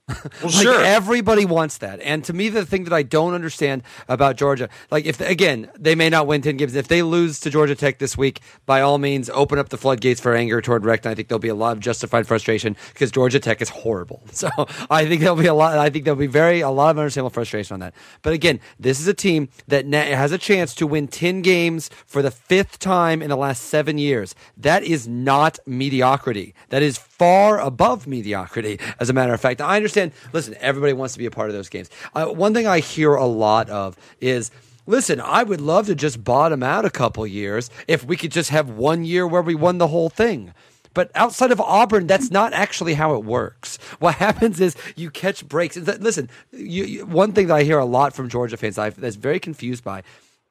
Well, 0.41 0.51
like 0.51 0.63
sure. 0.63 0.83
everybody 0.83 1.45
wants 1.45 1.77
that. 1.79 1.99
And 2.01 2.23
to 2.25 2.33
me, 2.33 2.49
the 2.49 2.65
thing 2.65 2.83
that 2.85 2.93
I 2.93 3.03
don't 3.03 3.33
understand 3.33 3.83
about 4.07 4.35
Georgia, 4.35 4.69
like 4.89 5.05
if 5.05 5.21
again 5.21 5.69
they 5.77 5.95
may 5.95 6.09
not 6.09 6.27
win 6.27 6.41
ten 6.41 6.57
games, 6.57 6.75
if 6.75 6.87
they 6.87 7.01
lose 7.01 7.39
to 7.41 7.49
Georgia 7.49 7.75
Tech 7.75 7.99
this 7.99 8.17
week, 8.17 8.41
by 8.65 8.81
all 8.81 8.97
means, 8.97 9.29
open 9.29 9.59
up 9.59 9.69
the 9.69 9.77
floodgates 9.77 10.19
for 10.19 10.35
anger 10.35 10.61
toward 10.61 10.85
Richt. 10.85 11.05
I 11.05 11.15
think 11.15 11.27
there'll 11.27 11.39
be 11.39 11.47
a 11.47 11.55
lot 11.55 11.77
of 11.77 11.79
justified 11.79 12.27
frustration 12.27 12.75
because 12.93 13.11
Georgia 13.11 13.39
Tech 13.39 13.61
is 13.61 13.69
horrible. 13.69 14.21
So 14.41 14.49
I 14.89 15.05
think 15.05 15.21
there'll 15.21 15.35
be 15.35 15.45
a 15.45 15.53
lot. 15.53 15.77
I 15.77 15.91
think 15.91 16.03
there'll 16.03 16.19
be 16.19 16.25
very 16.25 16.61
a 16.61 16.69
lot 16.71 16.89
of 16.89 16.97
understandable 16.97 17.29
frustration 17.29 17.75
on 17.75 17.79
that. 17.81 17.93
But 18.23 18.33
again, 18.33 18.59
this 18.79 18.99
is 18.99 19.07
a 19.07 19.13
team 19.13 19.49
that 19.67 19.85
has 19.85 20.31
a 20.31 20.39
chance 20.39 20.73
to 20.75 20.87
win 20.87 21.07
ten 21.07 21.43
games 21.43 21.91
for 22.07 22.23
the 22.23 22.31
fifth 22.31 22.79
time 22.79 23.21
in 23.21 23.29
the 23.29 23.35
last 23.35 23.63
seven 23.65 23.99
years. 23.99 24.33
That 24.57 24.83
is 24.83 25.07
not 25.07 25.59
mediocrity. 25.67 26.55
That 26.69 26.81
is 26.81 26.97
far 26.97 27.59
above 27.59 28.07
mediocrity. 28.07 28.79
As 28.99 29.11
a 29.11 29.13
matter 29.13 29.31
of 29.31 29.39
fact, 29.39 29.61
I 29.61 29.75
understand 29.75 30.00
understand. 30.01 30.33
Listen, 30.33 30.55
everybody 30.59 30.93
wants 30.93 31.13
to 31.13 31.19
be 31.19 31.25
a 31.25 31.31
part 31.31 31.49
of 31.49 31.55
those 31.55 31.69
games. 31.69 31.89
Uh, 32.13 32.27
one 32.27 32.53
thing 32.53 32.67
I 32.67 32.79
hear 32.79 33.15
a 33.15 33.25
lot 33.25 33.69
of 33.69 33.97
is. 34.19 34.51
Listen, 34.87 35.21
I 35.21 35.43
would 35.43 35.61
love 35.61 35.85
to 35.85 35.95
just 35.95 36.23
bottom 36.23 36.63
out 36.63 36.85
a 36.85 36.89
couple 36.89 37.25
years 37.27 37.69
if 37.87 38.03
we 38.03 38.17
could 38.17 38.31
just 38.31 38.49
have 38.49 38.71
one 38.71 39.05
year 39.05 39.27
where 39.27 39.43
we 39.43 39.53
won 39.53 39.77
the 39.77 39.87
whole 39.87 40.09
thing. 40.09 40.55
But 40.95 41.11
outside 41.13 41.51
of 41.51 41.61
Auburn, 41.61 42.07
that's 42.07 42.31
not 42.31 42.51
actually 42.51 42.95
how 42.95 43.13
it 43.13 43.23
works. 43.23 43.77
What 43.99 44.15
happens 44.25 44.59
is 44.59 44.75
you 44.95 45.11
catch 45.11 45.47
breaks. 45.47 45.77
Listen, 45.77 46.29
you, 46.51 46.83
you, 46.83 47.05
one 47.05 47.31
thing 47.31 47.47
that 47.47 47.57
I 47.57 47.63
hear 47.63 47.77
a 47.77 47.85
lot 47.85 48.15
from 48.15 48.27
Georgia 48.27 48.57
fans 48.57 48.79
I, 48.79 48.89
that's 48.89 49.15
very 49.15 49.39
confused 49.39 49.83
by 49.83 50.01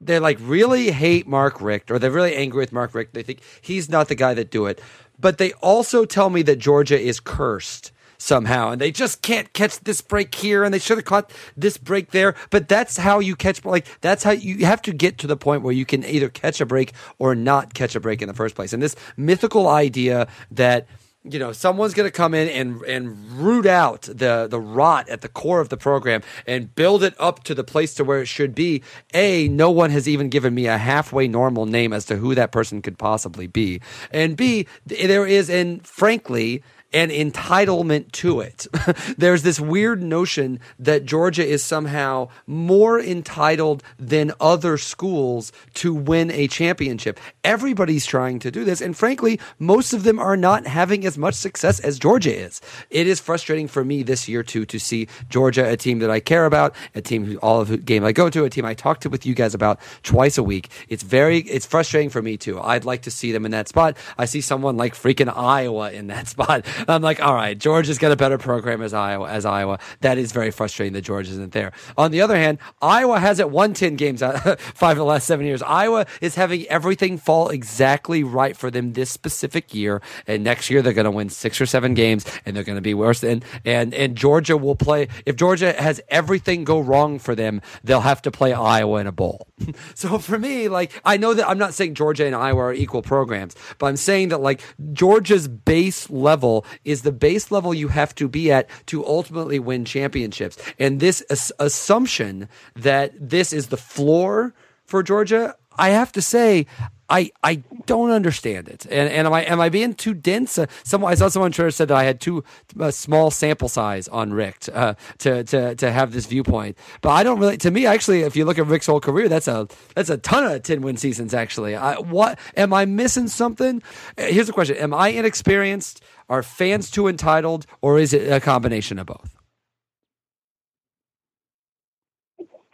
they 0.00 0.18
like 0.18 0.38
really 0.40 0.90
hate 0.90 1.26
Mark 1.26 1.60
Richt 1.60 1.90
or 1.90 1.98
they're 1.98 2.10
really 2.10 2.34
angry 2.34 2.60
with 2.60 2.72
Mark 2.72 2.94
Richt. 2.94 3.12
They 3.12 3.22
think 3.22 3.40
he's 3.60 3.88
not 3.88 4.08
the 4.08 4.14
guy 4.14 4.34
that 4.34 4.50
do 4.50 4.66
it. 4.66 4.80
But 5.18 5.38
they 5.38 5.52
also 5.54 6.06
tell 6.06 6.30
me 6.30 6.42
that 6.42 6.58
Georgia 6.58 6.98
is 6.98 7.20
cursed 7.20 7.92
somehow, 8.20 8.70
and 8.70 8.80
they 8.80 8.90
just 8.90 9.22
can't 9.22 9.52
catch 9.52 9.80
this 9.80 10.00
break 10.00 10.34
here, 10.34 10.64
and 10.64 10.72
they 10.72 10.78
should 10.78 10.98
have 10.98 11.04
caught 11.04 11.32
this 11.56 11.76
break 11.76 12.10
there. 12.10 12.34
But 12.50 12.68
that's 12.68 12.96
how 12.96 13.18
you 13.18 13.36
catch 13.36 13.64
like 13.64 13.86
that's 14.00 14.22
how 14.22 14.32
you 14.32 14.64
have 14.66 14.82
to 14.82 14.92
get 14.92 15.18
to 15.18 15.26
the 15.26 15.36
point 15.36 15.62
where 15.62 15.74
you 15.74 15.86
can 15.86 16.04
either 16.04 16.28
catch 16.28 16.60
a 16.60 16.66
break 16.66 16.92
or 17.18 17.34
not 17.34 17.74
catch 17.74 17.94
a 17.94 18.00
break 18.00 18.22
in 18.22 18.28
the 18.28 18.34
first 18.34 18.54
place. 18.54 18.72
And 18.72 18.82
this 18.82 18.96
mythical 19.16 19.68
idea 19.68 20.28
that 20.50 20.86
you 21.24 21.38
know 21.38 21.52
someone's 21.52 21.92
going 21.92 22.06
to 22.06 22.12
come 22.12 22.32
in 22.32 22.48
and 22.48 22.82
and 22.82 23.30
root 23.32 23.66
out 23.66 24.02
the 24.02 24.46
the 24.48 24.60
rot 24.60 25.08
at 25.08 25.20
the 25.20 25.28
core 25.28 25.60
of 25.60 25.68
the 25.68 25.76
program 25.76 26.22
and 26.46 26.74
build 26.74 27.02
it 27.02 27.14
up 27.18 27.44
to 27.44 27.54
the 27.54 27.64
place 27.64 27.92
to 27.94 28.04
where 28.04 28.22
it 28.22 28.26
should 28.26 28.54
be 28.54 28.82
a 29.12 29.46
no 29.48 29.70
one 29.70 29.90
has 29.90 30.08
even 30.08 30.30
given 30.30 30.54
me 30.54 30.66
a 30.66 30.78
halfway 30.78 31.28
normal 31.28 31.66
name 31.66 31.92
as 31.92 32.06
to 32.06 32.16
who 32.16 32.34
that 32.34 32.52
person 32.52 32.80
could 32.80 32.96
possibly 32.96 33.46
be 33.46 33.80
and 34.10 34.34
b 34.34 34.66
there 34.86 35.26
is 35.26 35.50
and 35.50 35.86
frankly 35.86 36.62
and 36.92 37.10
entitlement 37.10 38.10
to 38.12 38.40
it. 38.40 38.66
There's 39.18 39.42
this 39.42 39.60
weird 39.60 40.02
notion 40.02 40.60
that 40.78 41.04
Georgia 41.04 41.46
is 41.46 41.62
somehow 41.62 42.28
more 42.46 43.00
entitled 43.00 43.82
than 43.98 44.32
other 44.40 44.76
schools 44.76 45.52
to 45.74 45.94
win 45.94 46.30
a 46.30 46.48
championship. 46.48 47.20
Everybody's 47.44 48.06
trying 48.06 48.38
to 48.40 48.50
do 48.50 48.64
this, 48.64 48.80
and 48.80 48.96
frankly, 48.96 49.38
most 49.58 49.92
of 49.92 50.02
them 50.02 50.18
are 50.18 50.36
not 50.36 50.66
having 50.66 51.06
as 51.06 51.16
much 51.16 51.34
success 51.34 51.80
as 51.80 51.98
Georgia 51.98 52.34
is. 52.34 52.60
It 52.90 53.06
is 53.06 53.20
frustrating 53.20 53.68
for 53.68 53.84
me 53.84 54.02
this 54.02 54.28
year 54.28 54.42
too 54.42 54.64
to 54.66 54.78
see 54.78 55.08
Georgia, 55.28 55.68
a 55.68 55.76
team 55.76 56.00
that 56.00 56.10
I 56.10 56.20
care 56.20 56.46
about, 56.46 56.74
a 56.94 57.00
team 57.00 57.24
who 57.24 57.36
all 57.38 57.60
of 57.60 57.68
the 57.68 57.76
game 57.76 58.04
I 58.04 58.12
go 58.12 58.30
to, 58.30 58.44
a 58.44 58.50
team 58.50 58.64
I 58.64 58.74
talk 58.74 59.00
to 59.00 59.10
with 59.10 59.24
you 59.26 59.34
guys 59.34 59.54
about 59.54 59.80
twice 60.02 60.38
a 60.38 60.42
week. 60.42 60.70
It's 60.88 61.02
very 61.02 61.38
it's 61.40 61.66
frustrating 61.66 62.10
for 62.10 62.22
me 62.22 62.36
too. 62.36 62.60
I'd 62.60 62.84
like 62.84 63.02
to 63.02 63.10
see 63.10 63.32
them 63.32 63.44
in 63.44 63.52
that 63.52 63.68
spot. 63.68 63.96
I 64.18 64.24
see 64.24 64.40
someone 64.40 64.76
like 64.76 64.94
freaking 64.94 65.32
Iowa 65.34 65.92
in 65.92 66.08
that 66.08 66.28
spot. 66.34 66.64
I'm 66.88 67.02
like, 67.02 67.22
all 67.22 67.34
right, 67.34 67.58
Georgia's 67.58 67.98
got 67.98 68.12
a 68.12 68.16
better 68.16 68.38
program 68.38 68.82
as 68.82 68.94
Iowa 68.94 69.28
as 69.28 69.44
Iowa. 69.44 69.78
That 70.00 70.18
is 70.18 70.32
very 70.32 70.50
frustrating 70.50 70.92
that 70.94 71.02
Georgia 71.02 71.30
isn't 71.32 71.52
there. 71.52 71.72
On 71.96 72.10
the 72.10 72.20
other 72.20 72.36
hand, 72.36 72.58
Iowa 72.80 73.18
hasn't 73.20 73.50
won 73.50 73.74
ten 73.74 73.96
games 73.96 74.22
out 74.22 74.46
uh, 74.46 74.56
five 74.74 74.92
of 74.92 74.98
the 74.98 75.04
last 75.04 75.26
seven 75.26 75.46
years. 75.46 75.62
Iowa 75.62 76.06
is 76.20 76.34
having 76.34 76.66
everything 76.66 77.18
fall 77.18 77.48
exactly 77.48 78.24
right 78.24 78.56
for 78.56 78.70
them 78.70 78.92
this 78.92 79.10
specific 79.10 79.74
year, 79.74 80.02
and 80.26 80.44
next 80.44 80.70
year 80.70 80.82
they're 80.82 80.92
going 80.92 81.04
to 81.04 81.10
win 81.10 81.28
six 81.28 81.60
or 81.60 81.66
seven 81.66 81.94
games, 81.94 82.24
and 82.46 82.56
they're 82.56 82.64
going 82.64 82.76
to 82.76 82.82
be 82.82 82.94
worse. 82.94 83.22
And 83.22 83.44
and 83.64 83.92
and 83.94 84.16
Georgia 84.16 84.56
will 84.56 84.76
play 84.76 85.08
if 85.26 85.36
Georgia 85.36 85.72
has 85.72 86.00
everything 86.08 86.64
go 86.64 86.80
wrong 86.80 87.18
for 87.18 87.34
them, 87.34 87.60
they'll 87.84 88.00
have 88.00 88.22
to 88.22 88.30
play 88.30 88.52
Iowa 88.52 89.00
in 89.00 89.06
a 89.06 89.12
bowl. 89.12 89.49
so 89.94 90.18
for 90.18 90.38
me, 90.38 90.68
like 90.68 91.00
I 91.04 91.16
know 91.16 91.34
that 91.34 91.48
I'm 91.48 91.58
not 91.58 91.74
saying 91.74 91.94
Georgia 91.94 92.26
and 92.26 92.34
Iowa 92.34 92.66
are 92.66 92.72
equal 92.72 93.02
programs, 93.02 93.54
but 93.78 93.86
I'm 93.86 93.96
saying 93.96 94.28
that 94.28 94.40
like 94.40 94.60
Georgia's 94.92 95.48
base 95.48 96.08
level 96.10 96.64
is 96.84 97.02
the 97.02 97.12
base 97.12 97.50
level 97.50 97.74
you 97.74 97.88
have 97.88 98.14
to 98.16 98.28
be 98.28 98.50
at 98.52 98.68
to 98.86 99.06
ultimately 99.06 99.58
win 99.58 99.84
championships. 99.84 100.58
And 100.78 101.00
this 101.00 101.20
as- 101.22 101.52
assumption 101.58 102.48
that 102.76 103.12
this 103.16 103.52
is 103.52 103.68
the 103.68 103.76
floor 103.76 104.54
for 104.84 105.02
Georgia, 105.02 105.56
I 105.78 105.90
have 105.90 106.12
to 106.12 106.22
say, 106.22 106.66
I 107.10 107.30
I 107.42 107.56
don't 107.86 108.10
understand 108.10 108.68
it. 108.68 108.86
And 108.86 109.10
and 109.10 109.26
am 109.26 109.32
I 109.32 109.42
am 109.42 109.60
I 109.60 109.68
being 109.68 109.94
too 109.94 110.14
dense? 110.14 110.58
Uh, 110.58 110.66
someone 110.84 111.12
I 111.12 111.16
saw 111.16 111.28
someone 111.28 111.48
on 111.48 111.52
Twitter 111.52 111.70
said 111.72 111.88
that 111.88 111.96
I 111.96 112.04
had 112.04 112.20
too 112.20 112.44
uh, 112.78 112.90
small 112.92 113.30
sample 113.30 113.68
size 113.68 114.08
on 114.08 114.32
Richt 114.32 114.70
uh, 114.72 114.94
to 115.18 115.44
to 115.44 115.74
to 115.74 115.92
have 115.92 116.12
this 116.12 116.26
viewpoint. 116.26 116.78
But 117.02 117.10
I 117.10 117.22
don't 117.24 117.40
really. 117.40 117.56
To 117.58 117.70
me, 117.70 117.86
actually, 117.86 118.22
if 118.22 118.36
you 118.36 118.44
look 118.44 118.58
at 118.58 118.66
Richt's 118.66 118.86
whole 118.86 119.00
career, 119.00 119.28
that's 119.28 119.48
a 119.48 119.68
that's 119.96 120.10
a 120.10 120.18
ton 120.18 120.44
of 120.50 120.62
ten 120.62 120.82
win 120.82 120.96
seasons. 120.96 121.34
Actually, 121.34 121.76
I, 121.76 121.96
what 121.96 122.38
am 122.56 122.72
I 122.72 122.86
missing 122.86 123.28
something? 123.28 123.82
Uh, 124.16 124.24
here's 124.24 124.46
the 124.46 124.52
question: 124.54 124.76
Am 124.76 124.94
I 124.94 125.08
inexperienced? 125.08 126.02
Are 126.28 126.44
fans 126.44 126.90
too 126.90 127.08
entitled, 127.08 127.66
or 127.82 127.98
is 127.98 128.12
it 128.14 128.32
a 128.32 128.40
combination 128.40 128.98
of 129.00 129.06
both? 129.06 129.36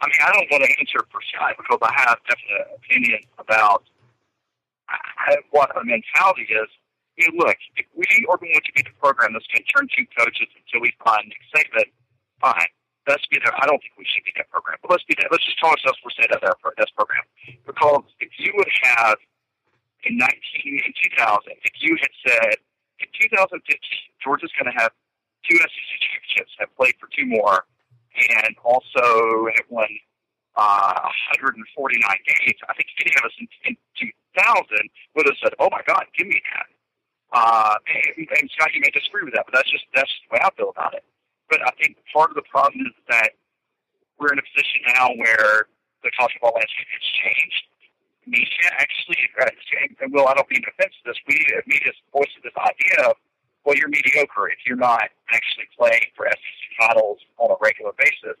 I 0.01 0.07
mean, 0.07 0.15
I 0.23 0.31
don't 0.33 0.51
want 0.51 0.63
to 0.63 0.69
answer 0.79 1.05
for 1.11 1.21
Sky 1.33 1.53
because 1.57 1.79
I 1.81 1.91
have 2.07 2.19
definite 2.29 2.67
opinion 2.77 3.19
about 3.39 3.83
what 5.51 5.75
our 5.75 5.83
mentality 5.83 6.47
is. 6.49 6.69
Know, 7.17 7.49
look, 7.49 7.57
if 7.75 7.85
we 7.97 8.05
are 8.29 8.37
going 8.37 8.53
to 8.53 8.73
be 8.77 8.85
the 8.85 8.93
program 9.01 9.33
that's 9.33 9.47
going 9.49 9.65
to 9.65 9.69
turn 9.73 9.89
two 9.89 10.05
coaches 10.13 10.47
until 10.53 10.85
we 10.85 10.93
find 11.01 11.25
Nick 11.25 11.41
Saban, 11.49 11.89
fine. 12.39 12.69
Let's 13.07 13.25
be 13.31 13.39
there. 13.39 13.55
I 13.55 13.65
don't 13.65 13.79
think 13.79 13.95
we 13.97 14.05
should 14.05 14.27
be 14.27 14.35
that 14.35 14.51
program, 14.51 14.77
but 14.83 14.91
let's 14.91 15.07
be 15.07 15.15
that. 15.17 15.31
Let's 15.31 15.45
just 15.47 15.57
tell 15.57 15.71
ourselves 15.71 15.97
we're 16.03 16.13
saying 16.13 16.29
that 16.29 16.43
that's 16.43 16.91
program. 16.91 17.23
Because 17.65 18.03
if 18.19 18.29
you 18.37 18.51
would 18.53 18.69
have 18.83 19.15
in 20.03 20.17
19 20.19 20.29
in 20.83 20.93
2000, 21.15 21.55
if 21.63 21.73
you 21.79 21.97
had 21.97 22.13
said 22.21 22.59
in 22.99 23.07
2015 23.15 23.63
Georgia's 24.21 24.51
going 24.59 24.69
to 24.69 24.77
have 24.77 24.91
two 25.47 25.55
SEC 25.57 25.91
championships, 26.03 26.51
have 26.59 26.69
played 26.75 26.93
for 26.99 27.07
two 27.15 27.25
more, 27.25 27.63
and 28.43 28.55
also 28.63 29.47
have 29.55 29.67
won 29.69 29.87
uh, 30.57 31.07
149 31.37 31.61
games, 31.61 32.59
I 32.67 32.73
think 32.73 32.89
any 32.99 33.13
of 33.13 33.23
us 33.29 33.35
in, 33.37 33.47
in 33.69 33.77
thousand 34.37 34.89
would 35.15 35.25
have 35.25 35.37
said, 35.41 35.53
"Oh 35.59 35.69
my 35.71 35.81
God, 35.85 36.05
give 36.17 36.27
me 36.27 36.41
that." 36.53 36.67
Uh, 37.33 37.75
and, 38.17 38.27
and 38.29 38.49
Scott, 38.57 38.73
you 38.73 38.81
may 38.81 38.89
disagree 38.89 39.23
with 39.23 39.33
that, 39.33 39.45
but 39.45 39.53
that's 39.53 39.69
just 39.69 39.85
that's 39.93 40.11
the 40.29 40.37
way 40.37 40.41
I 40.41 40.49
feel 40.57 40.69
about 40.69 40.93
it. 40.93 41.03
But 41.49 41.61
I 41.65 41.71
think 41.81 41.97
part 42.13 42.29
of 42.29 42.35
the 42.35 42.45
problem 42.49 42.85
is 42.85 42.95
that 43.09 43.37
we're 44.19 44.33
in 44.33 44.39
a 44.39 44.45
position 44.45 44.81
now 44.93 45.13
where 45.17 45.69
the 46.03 46.11
college 46.17 46.33
football 46.37 46.53
landscape 46.55 46.89
has 46.89 47.05
changed. 47.21 47.63
Media 48.27 48.67
actually, 48.75 49.23
uh, 49.39 49.47
and 50.03 50.11
Will, 50.11 50.27
I 50.27 50.33
don't 50.33 50.49
mean 50.51 50.61
to 50.61 50.71
offense 50.75 50.93
this. 51.05 51.15
We 51.27 51.39
media 51.65 51.95
voiced 52.11 52.35
this 52.43 52.51
idea 52.59 53.07
of, 53.07 53.15
well, 53.63 53.75
you're 53.77 53.87
mediocre 53.87 54.51
if 54.51 54.59
you're 54.67 54.75
not 54.75 55.07
actually 55.31 55.71
playing 55.77 56.11
for 56.11 56.27
SEC 56.27 56.61
titles 56.75 57.19
on 57.37 57.51
a 57.51 57.57
regular 57.63 57.95
basis. 57.95 58.35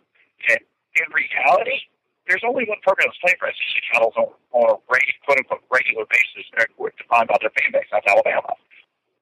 And 0.51 0.59
in 0.59 1.07
reality, 1.15 1.87
there's 2.27 2.43
only 2.43 2.67
one 2.67 2.77
program 2.83 3.07
that's 3.07 3.19
playing 3.23 3.39
for 3.39 3.47
SEC 3.47 3.75
titles 3.91 4.15
on, 4.19 4.27
on 4.51 4.65
a 4.67 4.75
regular, 4.91 5.17
quote 5.23 5.39
unquote 5.39 5.63
regular 5.71 6.05
basis, 6.11 6.45
uh, 6.59 6.67
defined 6.99 7.27
by 7.31 7.39
their 7.39 7.51
fan 7.55 7.71
base. 7.71 7.87
That's 7.91 8.07
Alabama. 8.07 8.53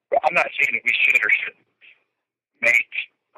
But 0.10 0.20
I'm 0.26 0.34
not 0.34 0.50
saying 0.58 0.74
that 0.74 0.84
we 0.86 0.94
should 0.94 1.22
or 1.22 1.32
shouldn't 1.32 1.70
make 2.62 2.94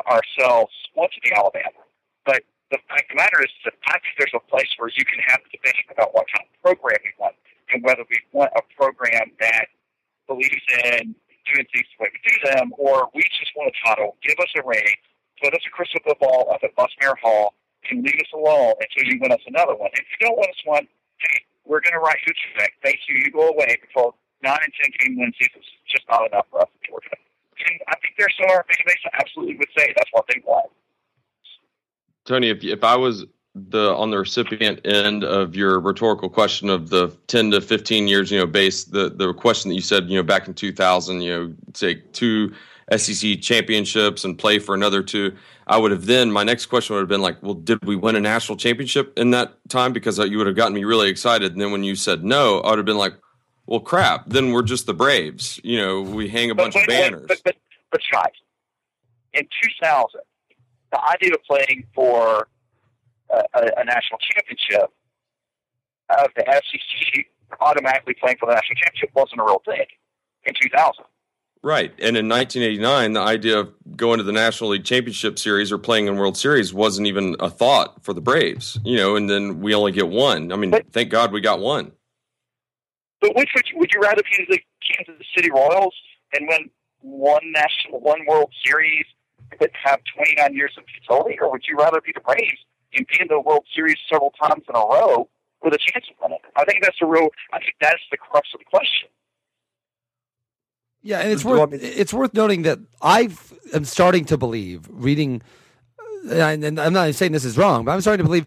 ourselves 0.08 0.72
want 0.96 1.12
to 1.16 1.22
be 1.22 1.32
Alabama. 1.36 1.84
But 2.24 2.44
the 2.72 2.80
fact 2.88 3.12
of 3.12 3.16
the 3.16 3.20
matter 3.20 3.40
is 3.44 3.52
that 3.68 3.76
I 3.88 4.00
think 4.00 4.16
there's 4.20 4.36
a 4.36 4.44
place 4.48 4.72
where 4.80 4.92
you 4.92 5.04
can 5.04 5.20
have 5.28 5.40
a 5.44 5.50
debate 5.52 5.88
about 5.92 6.16
what 6.16 6.28
kind 6.32 6.48
of 6.48 6.52
program 6.64 7.00
we 7.04 7.12
want 7.20 7.36
and 7.72 7.84
whether 7.84 8.04
we 8.08 8.20
want 8.32 8.52
a 8.56 8.64
program 8.76 9.32
that 9.40 9.68
believes 10.28 10.64
in 10.84 11.16
doing 11.48 11.68
things 11.72 11.88
the 11.96 12.04
way 12.04 12.10
we 12.12 12.20
do 12.28 12.36
them, 12.52 12.76
or 12.78 13.08
we 13.16 13.24
just 13.40 13.52
want 13.56 13.72
a 13.72 13.76
title, 13.88 14.16
give 14.24 14.36
us 14.40 14.52
a 14.60 14.64
ring, 14.68 14.96
put 15.42 15.54
us 15.54 15.64
a 15.66 15.72
crystal 15.72 16.00
ball 16.20 16.52
up 16.52 16.60
at 16.64 16.76
Butts-Mehre 16.76 17.16
Hall, 17.24 17.54
and 17.90 18.04
leave 18.04 18.20
us 18.20 18.32
alone 18.34 18.74
until 18.80 19.12
you 19.12 19.20
win 19.22 19.32
us 19.32 19.42
another 19.48 19.76
one. 19.76 19.90
If 19.94 20.06
you 20.20 20.28
don't 20.28 20.38
win 20.38 20.50
us 20.50 20.62
one, 20.66 20.88
hey, 21.20 21.42
we're 21.66 21.82
going 21.82 21.94
to 21.94 22.00
write 22.00 22.18
you 22.26 22.34
a 22.34 22.60
check. 22.60 22.74
Thank 22.84 23.00
you. 23.08 23.16
You 23.24 23.32
go 23.32 23.50
away 23.50 23.78
before 23.82 24.14
nine 24.44 24.60
and 24.64 24.74
ten 24.82 24.92
game 25.00 25.20
win 25.20 25.34
seasons 25.40 25.66
just 25.88 26.06
not 26.10 26.26
enough 26.28 26.46
for 26.52 26.62
us 26.62 26.70
in 26.82 26.90
Georgia. 26.90 27.10
And 27.66 27.80
I 27.88 27.96
think 28.00 28.14
there's 28.18 28.36
some 28.38 28.50
of 28.50 28.56
our 28.56 28.66
fan 28.70 28.86
base 28.86 28.98
absolutely 29.20 29.58
would 29.58 29.70
say 29.78 29.94
that's 29.96 30.12
what 30.12 30.26
they 30.28 30.42
want. 30.46 30.72
Tony, 32.26 32.50
if 32.50 32.64
if 32.64 32.84
I 32.84 32.96
was 32.96 33.26
the 33.56 33.94
on 33.96 34.12
the 34.12 34.18
recipient 34.20 34.86
end 34.86 35.24
of 35.24 35.56
your 35.56 35.80
rhetorical 35.80 36.30
question 36.30 36.70
of 36.70 36.90
the 36.90 37.10
10 37.28 37.52
to 37.52 37.62
15 37.62 38.08
years, 38.08 38.32
you 38.32 38.38
know, 38.38 38.46
base 38.46 38.84
the 38.84 39.10
the 39.10 39.34
question 39.34 39.70
that 39.70 39.76
you 39.76 39.82
said, 39.82 40.10
you 40.10 40.18
know, 40.18 40.24
back 40.24 40.48
in 40.48 40.54
2000, 40.54 41.22
you 41.22 41.30
know, 41.30 41.54
take 41.74 42.12
two 42.14 42.54
SEC 42.96 43.42
championships 43.42 44.24
and 44.24 44.38
play 44.38 44.60
for 44.60 44.74
another 44.74 45.04
two. 45.04 45.36
I 45.68 45.78
would 45.78 45.92
have 45.92 46.06
then 46.06 46.32
my 46.32 46.44
next 46.44 46.68
question 46.68 46.96
would 46.96 47.02
have 47.02 47.10
been 47.10 47.22
like, 47.22 47.42
well, 47.44 47.54
did 47.54 47.84
we 47.84 47.96
win 47.96 48.16
a 48.16 48.22
national 48.22 48.58
championship 48.58 49.18
in 49.18 49.32
that 49.32 49.58
time? 49.68 49.92
Because 49.92 50.20
uh, 50.20 50.24
you 50.24 50.38
would 50.38 50.48
have 50.48 50.56
gotten 50.56 50.74
me 50.74 50.86
really 50.86 51.10
excited. 51.10 51.52
And 51.52 51.60
then 51.60 51.72
when 51.72 51.84
you 51.84 51.96
said 51.96 52.24
no, 52.24 52.62
I 52.62 52.70
would 52.70 52.80
have 52.80 52.86
been 52.86 52.98
like, 52.98 53.14
well, 53.66 53.82
crap. 53.82 54.30
Then 54.30 54.54
we're 54.54 54.64
just 54.64 54.86
the 54.86 54.94
Braves. 54.94 55.60
You 55.64 55.78
know, 55.78 56.02
we 56.02 56.30
hang 56.30 56.50
a 56.50 56.56
bunch 56.56 56.76
but, 56.76 56.84
of 56.84 56.88
banners. 56.88 57.26
But 57.28 57.42
but 57.44 57.56
but, 57.92 58.02
but 58.12 58.32
in 59.34 59.44
2000, 59.82 60.22
the 60.92 61.06
idea 61.06 61.34
of 61.34 61.44
playing 61.44 61.86
for 61.94 62.48
a, 63.30 63.44
a, 63.54 63.62
a 63.78 63.84
national 63.84 64.20
championship 64.20 64.90
of 66.10 66.30
the 66.36 66.46
SEC 66.46 67.26
automatically 67.60 68.14
playing 68.14 68.38
for 68.40 68.46
the 68.48 68.54
national 68.54 68.76
championship 68.76 69.10
wasn't 69.14 69.42
a 69.42 69.44
real 69.44 69.62
thing 69.66 69.86
in 70.46 70.54
2000. 70.62 71.04
Right. 71.64 71.92
And 72.00 72.16
in 72.16 72.30
1989, 72.30 73.14
the 73.14 73.20
idea 73.20 73.60
of 73.60 73.74
going 73.96 74.20
to 74.20 74.24
the 74.24 74.32
National 74.32 74.72
League 74.72 74.84
Championship 74.84 75.40
Series 75.40 75.72
or 75.72 75.78
playing 75.78 76.08
in 76.08 76.18
World 76.18 76.38
Series 76.38 76.74
wasn't 76.74 77.08
even 77.08 77.36
a 77.40 77.50
thought 77.50 78.04
for 78.04 78.14
the 78.14 78.22
Braves, 78.22 78.80
you 78.84 78.98
know, 78.98 79.16
and 79.16 79.30
then 79.30 79.60
we 79.60 79.74
only 79.74 79.92
get 79.92 80.08
one. 80.08 80.52
I 80.52 80.56
mean, 80.56 80.72
but, 80.72 80.92
thank 80.92 81.10
God 81.10 81.32
we 81.32 81.42
got 81.42 81.60
one. 81.60 81.92
But 83.22 83.36
which 83.36 83.50
would 83.56 83.66
you, 83.72 83.80
would 83.80 83.92
you 83.94 84.00
rather 84.02 84.22
be 84.24 84.46
the 84.50 84.60
Kansas 84.82 85.26
City 85.36 85.50
Royals 85.52 85.96
and 86.34 86.48
win 86.48 86.70
one 87.02 87.52
national, 87.52 88.00
one 88.00 88.26
World 88.28 88.52
Series, 88.66 89.06
but 89.60 89.72
have 89.84 90.00
29 90.16 90.54
years 90.54 90.74
of 90.78 90.84
futility, 90.86 91.38
or 91.40 91.52
would 91.52 91.64
you 91.68 91.78
rather 91.78 92.02
be 92.02 92.12
the 92.14 92.22
Braves 92.22 92.62
and 92.94 93.06
be 93.08 93.18
in 93.20 93.28
the 93.28 93.40
World 93.40 93.66
Series 93.74 93.98
several 94.12 94.32
times 94.42 94.64
in 94.70 94.76
a 94.76 94.80
row 94.80 95.28
with 95.64 95.74
a 95.74 95.78
chance 95.78 96.06
of 96.10 96.16
winning? 96.22 96.40
I 96.56 96.66
think 96.66 96.84
that's 96.84 96.98
a 97.02 97.06
real. 97.06 97.30
I 97.54 97.60
think 97.60 97.76
that's 97.82 98.04
the 98.12 98.18
crux 98.18 98.50
of 98.54 98.60
the 98.60 98.66
question. 98.66 99.10
Yeah, 101.08 101.20
and 101.20 101.32
it's 101.32 101.46
worth 101.46 101.72
it's 101.72 102.12
worth 102.12 102.34
noting 102.34 102.64
that 102.64 102.80
I 103.02 103.30
am 103.74 103.86
starting 103.86 104.26
to 104.26 104.38
believe 104.38 104.86
reading, 104.92 105.42
and 106.30 106.78
I'm 106.78 106.92
not 106.92 107.16
saying 107.16 107.32
this 107.32 107.46
is 107.46 107.58
wrong, 107.58 107.86
but 107.86 107.94
I'm 107.94 108.02
starting 108.02 108.26
to 108.26 108.28
believe. 108.28 108.46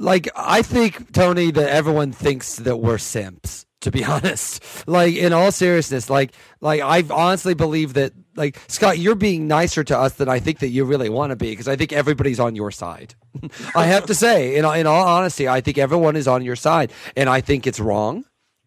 Like 0.00 0.28
I 0.34 0.62
think 0.62 1.12
Tony 1.12 1.52
that 1.52 1.70
everyone 1.70 2.10
thinks 2.10 2.56
that 2.56 2.78
we're 2.78 2.98
simps. 2.98 3.66
To 3.82 3.92
be 3.92 4.04
honest, 4.14 4.88
like 4.88 5.14
in 5.14 5.32
all 5.32 5.52
seriousness, 5.52 6.10
like 6.10 6.32
like 6.60 6.80
I 6.80 7.04
honestly 7.08 7.54
believe 7.54 7.94
that 7.94 8.12
like 8.34 8.58
Scott, 8.66 8.98
you're 8.98 9.14
being 9.14 9.46
nicer 9.46 9.84
to 9.84 9.96
us 9.96 10.14
than 10.14 10.28
I 10.28 10.40
think 10.40 10.58
that 10.58 10.68
you 10.70 10.84
really 10.84 11.08
want 11.08 11.30
to 11.30 11.36
be 11.36 11.50
because 11.50 11.68
I 11.68 11.76
think 11.76 11.92
everybody's 11.92 12.40
on 12.40 12.56
your 12.56 12.72
side. 12.72 13.14
I 13.76 13.86
have 13.86 14.06
to 14.06 14.14
say, 14.14 14.56
in 14.56 14.64
in 14.64 14.88
all 14.88 15.06
honesty, 15.06 15.46
I 15.46 15.60
think 15.60 15.78
everyone 15.78 16.16
is 16.16 16.26
on 16.26 16.42
your 16.42 16.56
side, 16.56 16.92
and 17.16 17.28
I 17.28 17.40
think 17.40 17.64
it's 17.64 17.78
wrong, 17.78 18.24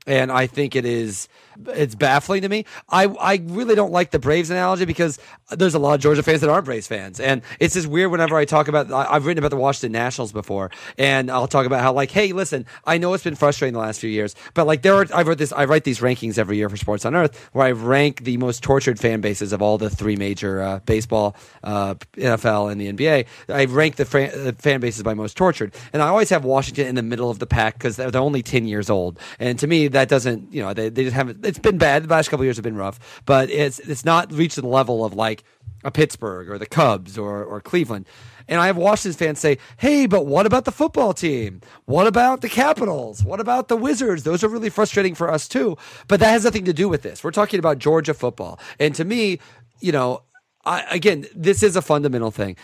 and 0.07 0.31
I 0.31 0.47
think 0.47 0.73
it 0.73 0.85
is 0.85 1.27
it's 1.67 1.95
baffling 1.95 2.41
to 2.41 2.49
me. 2.49 2.65
I 2.89 3.05
I 3.05 3.41
really 3.45 3.75
don't 3.75 3.91
like 3.91 4.11
the 4.11 4.19
Braves 4.19 4.49
analogy 4.49 4.85
because 4.85 5.19
there's 5.51 5.73
a 5.75 5.79
lot 5.79 5.95
of 5.95 6.01
Georgia 6.01 6.23
fans 6.23 6.41
that 6.41 6.49
aren't 6.49 6.65
Braves 6.65 6.87
fans, 6.87 7.19
and 7.19 7.41
it's 7.59 7.73
just 7.73 7.87
weird 7.87 8.11
whenever 8.11 8.35
I 8.35 8.45
talk 8.45 8.67
about. 8.67 8.91
I've 8.91 9.25
written 9.25 9.39
about 9.39 9.51
the 9.51 9.61
Washington 9.61 9.91
Nationals 9.91 10.31
before, 10.31 10.71
and 10.97 11.29
I'll 11.29 11.47
talk 11.47 11.65
about 11.65 11.81
how 11.81 11.93
like, 11.93 12.11
hey, 12.11 12.31
listen, 12.33 12.65
I 12.85 12.97
know 12.97 13.13
it's 13.13 13.23
been 13.23 13.35
frustrating 13.35 13.73
the 13.73 13.79
last 13.79 13.99
few 13.99 14.09
years, 14.09 14.35
but 14.53 14.67
like 14.67 14.81
there 14.81 14.95
are 14.95 15.05
I 15.13 15.23
wrote 15.23 15.37
this 15.37 15.51
I 15.51 15.65
write 15.65 15.83
these 15.83 15.99
rankings 15.99 16.37
every 16.37 16.57
year 16.57 16.69
for 16.69 16.77
Sports 16.77 17.05
on 17.05 17.15
Earth 17.15 17.49
where 17.53 17.65
I 17.65 17.71
rank 17.71 18.23
the 18.23 18.37
most 18.37 18.63
tortured 18.63 18.99
fan 18.99 19.21
bases 19.21 19.53
of 19.53 19.61
all 19.61 19.77
the 19.77 19.89
three 19.89 20.15
major 20.15 20.61
uh, 20.61 20.79
baseball, 20.79 21.35
uh, 21.63 21.95
NFL, 22.15 22.71
and 22.71 22.81
the 22.81 22.91
NBA. 22.91 23.25
I 23.49 23.65
rank 23.65 23.95
the 23.95 24.05
fan, 24.05 24.79
bases 24.79 25.03
by 25.03 25.13
most 25.13 25.37
tortured, 25.37 25.73
and 25.93 26.01
I 26.01 26.07
always 26.07 26.29
have 26.29 26.43
Washington 26.43 26.87
in 26.87 26.95
the 26.95 27.03
middle 27.03 27.29
of 27.29 27.39
the 27.39 27.47
pack 27.47 27.75
because 27.75 27.95
they're, 27.95 28.11
they're 28.11 28.21
only 28.21 28.41
ten 28.41 28.65
years 28.65 28.89
old, 28.89 29.19
and 29.39 29.57
to 29.59 29.67
me 29.67 29.87
that 29.89 30.09
doesn't 30.09 30.53
you 30.53 30.61
know 30.61 30.73
they 30.73 30.89
they 30.89 31.03
just 31.03 31.15
haven't. 31.15 31.41
It's 31.45 31.59
been 31.59 31.77
bad. 31.77 32.03
The 32.03 32.13
last 32.13 32.29
couple 32.29 32.43
years 32.43 32.57
have 32.57 32.63
been 32.63 32.75
rough, 32.75 33.21
but 33.25 33.49
it's 33.49 33.79
it's 33.79 34.05
not 34.05 34.31
reached 34.33 34.55
the 34.55 34.67
level 34.67 35.05
of 35.05 35.13
like 35.13 35.43
a 35.83 35.91
Pittsburgh 35.91 36.49
or 36.49 36.57
the 36.57 36.65
Cubs 36.65 37.17
or 37.17 37.43
or 37.43 37.61
Cleveland. 37.61 38.05
And 38.47 38.61
I 38.61 38.67
have 38.67 38.77
Washington 38.77 39.17
fans 39.17 39.39
say, 39.39 39.57
hey, 39.77 40.05
but 40.05 40.27
what 40.27 40.45
about 40.45 40.65
the 40.65 40.71
football 40.71 41.13
team? 41.13 41.61
What 41.85 42.05
about 42.05 42.41
the 42.41 42.49
Capitals? 42.49 43.23
What 43.23 43.39
about 43.39 43.69
the 43.69 43.75
Wizards? 43.75 44.23
Those 44.23 44.43
are 44.43 44.47
really 44.47 44.69
frustrating 44.69 45.15
for 45.15 45.31
us 45.31 45.47
too. 45.47 45.77
But 46.07 46.19
that 46.19 46.29
has 46.29 46.43
nothing 46.43 46.65
to 46.65 46.73
do 46.73 46.87
with 46.87 47.01
this. 47.01 47.23
We're 47.23 47.31
talking 47.31 47.59
about 47.59 47.79
Georgia 47.79 48.13
football. 48.13 48.59
And 48.79 48.93
to 48.95 49.03
me, 49.03 49.39
you 49.79 49.91
know, 49.91 50.21
I, 50.63 50.83
again, 50.91 51.25
this 51.35 51.63
is 51.63 51.75
a 51.75 51.81
fundamental 51.81 52.31
thing. 52.31 52.55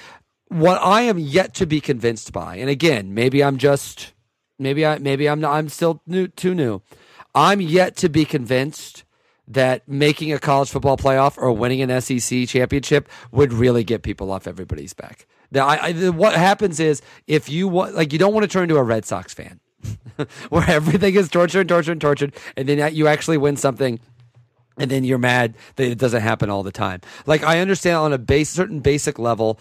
What 0.50 0.80
I 0.82 1.02
am 1.02 1.18
yet 1.18 1.54
to 1.56 1.66
be 1.66 1.82
convinced 1.82 2.32
by, 2.32 2.58
and 2.58 2.70
again, 2.70 3.14
maybe 3.14 3.44
I'm 3.44 3.58
just, 3.58 4.14
maybe 4.60 4.86
I, 4.86 4.98
maybe 5.00 5.30
I'm 5.30 5.40
not, 5.40 5.54
I'm 5.54 5.70
still 5.70 6.02
new, 6.06 6.28
too 6.28 6.54
new. 6.54 6.82
I'm 7.34 7.62
yet 7.62 7.96
to 7.98 8.10
be 8.10 8.26
convinced 8.26 9.04
that 9.48 9.88
making 9.88 10.32
a 10.32 10.40
college 10.40 10.70
football 10.70 10.98
playoff 10.98 11.38
or 11.38 11.52
winning 11.52 11.82
an 11.82 12.02
SEC 12.02 12.48
championship 12.48 13.10
would 13.32 13.52
really 13.52 13.84
get 13.84 14.02
people 14.02 14.32
off 14.32 14.48
everybody's 14.48 14.94
back. 14.94 15.28
Now, 15.52 15.68
I, 15.68 15.90
I, 15.90 16.10
what 16.10 16.34
happens 16.34 16.80
is 16.80 17.02
if 17.28 17.50
you 17.50 17.68
want, 17.68 17.96
like, 17.96 18.14
you 18.14 18.20
don't 18.20 18.34
want 18.34 18.44
to 18.44 18.48
turn 18.48 18.64
into 18.64 18.78
a 18.78 18.84
Red 18.84 19.06
Sox 19.06 19.34
fan 19.34 19.60
where 20.50 20.70
everything 20.70 21.16
is 21.16 21.30
torture 21.30 21.62
and 21.62 21.70
torture 21.70 21.92
and 21.92 22.00
tortured, 22.00 22.34
and 22.56 22.68
then 22.68 22.94
you 22.96 23.08
actually 23.08 23.38
win 23.38 23.58
something. 23.58 24.00
And 24.78 24.90
then 24.90 25.04
you're 25.04 25.18
mad 25.18 25.56
that 25.76 25.92
it 25.92 25.98
doesn't 25.98 26.22
happen 26.22 26.50
all 26.50 26.64
the 26.64 26.72
time. 26.72 27.02
Like 27.26 27.44
I 27.44 27.60
understand 27.60 27.98
on 27.98 28.14
a 28.14 28.18
base, 28.18 28.50
certain 28.50 28.80
basic 28.80 29.20
level, 29.20 29.60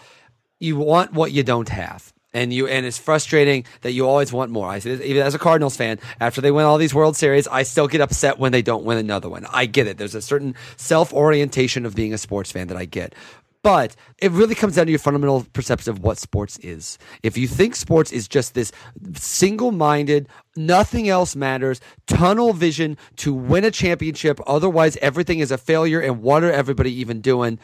you 0.59 0.77
want 0.77 1.13
what 1.13 1.33
you 1.33 1.43
don't 1.43 1.69
have 1.69 2.10
and 2.33 2.53
you 2.53 2.67
and 2.67 2.85
it's 2.85 2.97
frustrating 2.97 3.65
that 3.81 3.91
you 3.91 4.07
always 4.07 4.31
want 4.31 4.51
more. 4.51 4.67
I 4.67 4.77
even 4.77 5.23
as 5.23 5.35
a 5.35 5.39
Cardinals 5.39 5.75
fan, 5.75 5.99
after 6.19 6.41
they 6.41 6.51
win 6.51 6.65
all 6.65 6.77
these 6.77 6.93
World 6.93 7.15
Series, 7.15 7.47
I 7.47 7.63
still 7.63 7.87
get 7.87 8.01
upset 8.01 8.39
when 8.39 8.51
they 8.51 8.61
don't 8.61 8.83
win 8.83 8.97
another 8.97 9.29
one. 9.29 9.45
I 9.51 9.65
get 9.65 9.87
it. 9.87 9.97
There's 9.97 10.15
a 10.15 10.21
certain 10.21 10.55
self 10.77 11.13
orientation 11.13 11.85
of 11.85 11.95
being 11.95 12.13
a 12.13 12.17
sports 12.17 12.51
fan 12.51 12.67
that 12.67 12.77
I 12.77 12.85
get. 12.85 13.13
But 13.63 13.95
it 14.17 14.31
really 14.31 14.55
comes 14.55 14.75
down 14.75 14.87
to 14.87 14.91
your 14.91 14.97
fundamental 14.97 15.45
perception 15.53 15.91
of 15.91 15.99
what 15.99 16.17
sports 16.17 16.57
is. 16.59 16.97
If 17.21 17.37
you 17.37 17.47
think 17.47 17.75
sports 17.75 18.11
is 18.11 18.27
just 18.27 18.55
this 18.55 18.71
single 19.13 19.71
minded, 19.71 20.27
nothing 20.55 21.09
else 21.09 21.35
matters, 21.35 21.79
tunnel 22.07 22.53
vision 22.53 22.97
to 23.17 23.33
win 23.33 23.63
a 23.63 23.69
championship, 23.69 24.39
otherwise 24.47 24.97
everything 24.97 25.39
is 25.39 25.51
a 25.51 25.59
failure, 25.59 25.99
and 25.99 26.23
what 26.23 26.43
are 26.43 26.51
everybody 26.51 26.91
even 26.93 27.21
doing? 27.21 27.59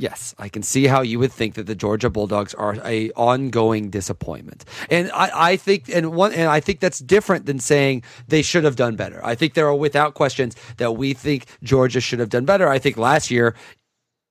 Yes, 0.00 0.34
I 0.38 0.48
can 0.48 0.62
see 0.62 0.86
how 0.86 1.02
you 1.02 1.18
would 1.18 1.30
think 1.30 1.56
that 1.56 1.66
the 1.66 1.74
Georgia 1.74 2.08
Bulldogs 2.08 2.54
are 2.54 2.78
a 2.86 3.10
ongoing 3.10 3.90
disappointment, 3.90 4.64
and 4.88 5.10
I, 5.12 5.50
I, 5.50 5.56
think 5.56 5.90
and 5.90 6.14
one 6.14 6.32
and 6.32 6.48
I 6.48 6.58
think 6.58 6.80
that's 6.80 7.00
different 7.00 7.44
than 7.44 7.58
saying 7.58 8.02
they 8.26 8.40
should 8.40 8.64
have 8.64 8.76
done 8.76 8.96
better. 8.96 9.20
I 9.22 9.34
think 9.34 9.52
there 9.52 9.66
are 9.66 9.74
without 9.74 10.14
questions 10.14 10.56
that 10.78 10.92
we 10.92 11.12
think 11.12 11.44
Georgia 11.62 12.00
should 12.00 12.18
have 12.18 12.30
done 12.30 12.46
better. 12.46 12.66
I 12.66 12.78
think 12.78 12.96
last 12.96 13.30
year, 13.30 13.54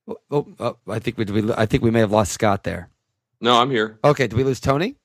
oh, 0.08 0.18
oh, 0.32 0.48
oh 0.60 0.78
I 0.88 0.98
think 0.98 1.20
we, 1.20 1.54
I 1.54 1.68
think 1.68 1.84
we 1.84 1.92
may 1.92 2.00
have 2.00 2.12
lost 2.12 2.32
Scott 2.32 2.64
there. 2.64 2.90
No, 3.40 3.62
I'm 3.62 3.70
here. 3.70 4.00
Okay, 4.04 4.26
did 4.26 4.38
we 4.38 4.44
lose 4.44 4.60
Tony? 4.60 4.96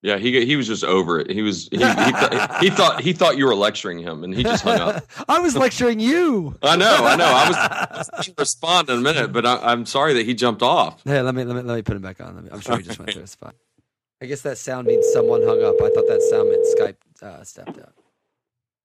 Yeah, 0.00 0.16
he 0.16 0.44
he 0.44 0.54
was 0.54 0.68
just 0.68 0.84
over 0.84 1.18
it. 1.18 1.28
He 1.28 1.42
was 1.42 1.68
he, 1.72 1.78
he, 1.78 1.84
th- 1.84 2.50
he, 2.60 2.70
thought 2.70 3.00
he 3.00 3.12
thought 3.12 3.36
you 3.36 3.46
were 3.46 3.54
lecturing 3.56 3.98
him, 3.98 4.22
and 4.22 4.32
he 4.32 4.44
just 4.44 4.62
hung 4.62 4.78
up. 4.78 5.04
I 5.28 5.40
was 5.40 5.56
lecturing 5.56 5.98
you. 5.98 6.56
I 6.62 6.76
know, 6.76 6.98
I 7.04 7.16
know. 7.16 7.24
I 7.24 7.48
was, 7.48 8.08
I 8.12 8.16
was 8.18 8.30
respond 8.38 8.90
in 8.90 8.98
a 8.98 9.00
minute, 9.00 9.32
but 9.32 9.44
I, 9.44 9.72
am 9.72 9.86
sorry 9.86 10.14
that 10.14 10.24
he 10.24 10.34
jumped 10.34 10.62
off. 10.62 11.02
Hey, 11.04 11.20
let 11.20 11.34
me 11.34 11.42
let 11.42 11.56
me 11.56 11.62
let 11.62 11.74
me 11.74 11.82
put 11.82 11.96
him 11.96 12.02
back 12.02 12.20
on. 12.20 12.44
Me, 12.44 12.48
I'm 12.52 12.60
sure 12.60 12.76
he 12.76 12.84
just 12.84 13.00
went 13.00 13.10
to 13.10 13.20
his 13.20 13.32
spot. 13.32 13.56
I 14.22 14.26
guess 14.26 14.42
that 14.42 14.58
sound 14.58 14.86
means 14.86 15.04
someone 15.12 15.42
hung 15.42 15.62
up. 15.64 15.74
I 15.82 15.90
thought 15.90 16.06
that 16.06 16.22
sound 16.30 16.48
meant 16.48 16.66
Skype 16.78 17.26
uh, 17.26 17.42
stepped 17.42 17.78
out. 17.80 17.92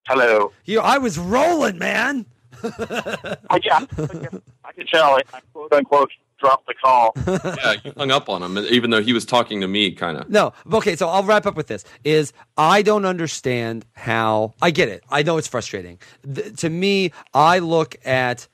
Hello. 0.08 0.52
You, 0.65 0.80
I 0.80 0.97
was 0.97 1.19
rolling, 1.19 1.78
man. 1.78 2.26
I, 2.63 3.60
yeah, 3.63 3.86
I 4.65 4.71
can 4.73 4.88
tell. 4.88 5.15
I 5.15 5.21
quote 5.54 5.73
unquote 5.73 6.12
dropped 6.43 6.67
the 6.67 6.73
call. 6.73 7.13
yeah, 7.27 7.75
you 7.84 7.93
hung 7.95 8.12
up 8.12 8.27
on 8.27 8.43
him, 8.43 8.58
even 8.69 8.89
though 8.89 9.01
he 9.01 9.13
was 9.13 9.25
talking 9.25 9.62
to 9.62 9.67
me, 9.67 9.91
kind 9.91 10.17
of. 10.17 10.29
No, 10.29 10.51
okay. 10.71 10.95
So 10.95 11.08
I'll 11.08 11.23
wrap 11.23 11.45
up 11.45 11.56
with 11.56 11.67
this: 11.67 11.86
is 12.03 12.34
I 12.58 12.82
don't 12.82 13.06
understand 13.06 13.86
how. 13.93 14.53
I 14.62 14.71
get 14.71 14.89
it. 14.89 15.03
I 15.10 15.23
know 15.23 15.38
it's 15.38 15.47
frustrating. 15.47 15.99
The, 16.21 16.51
to 16.51 16.69
me, 16.69 17.12
I 17.34 17.60
look 17.60 17.95
at 18.06 18.47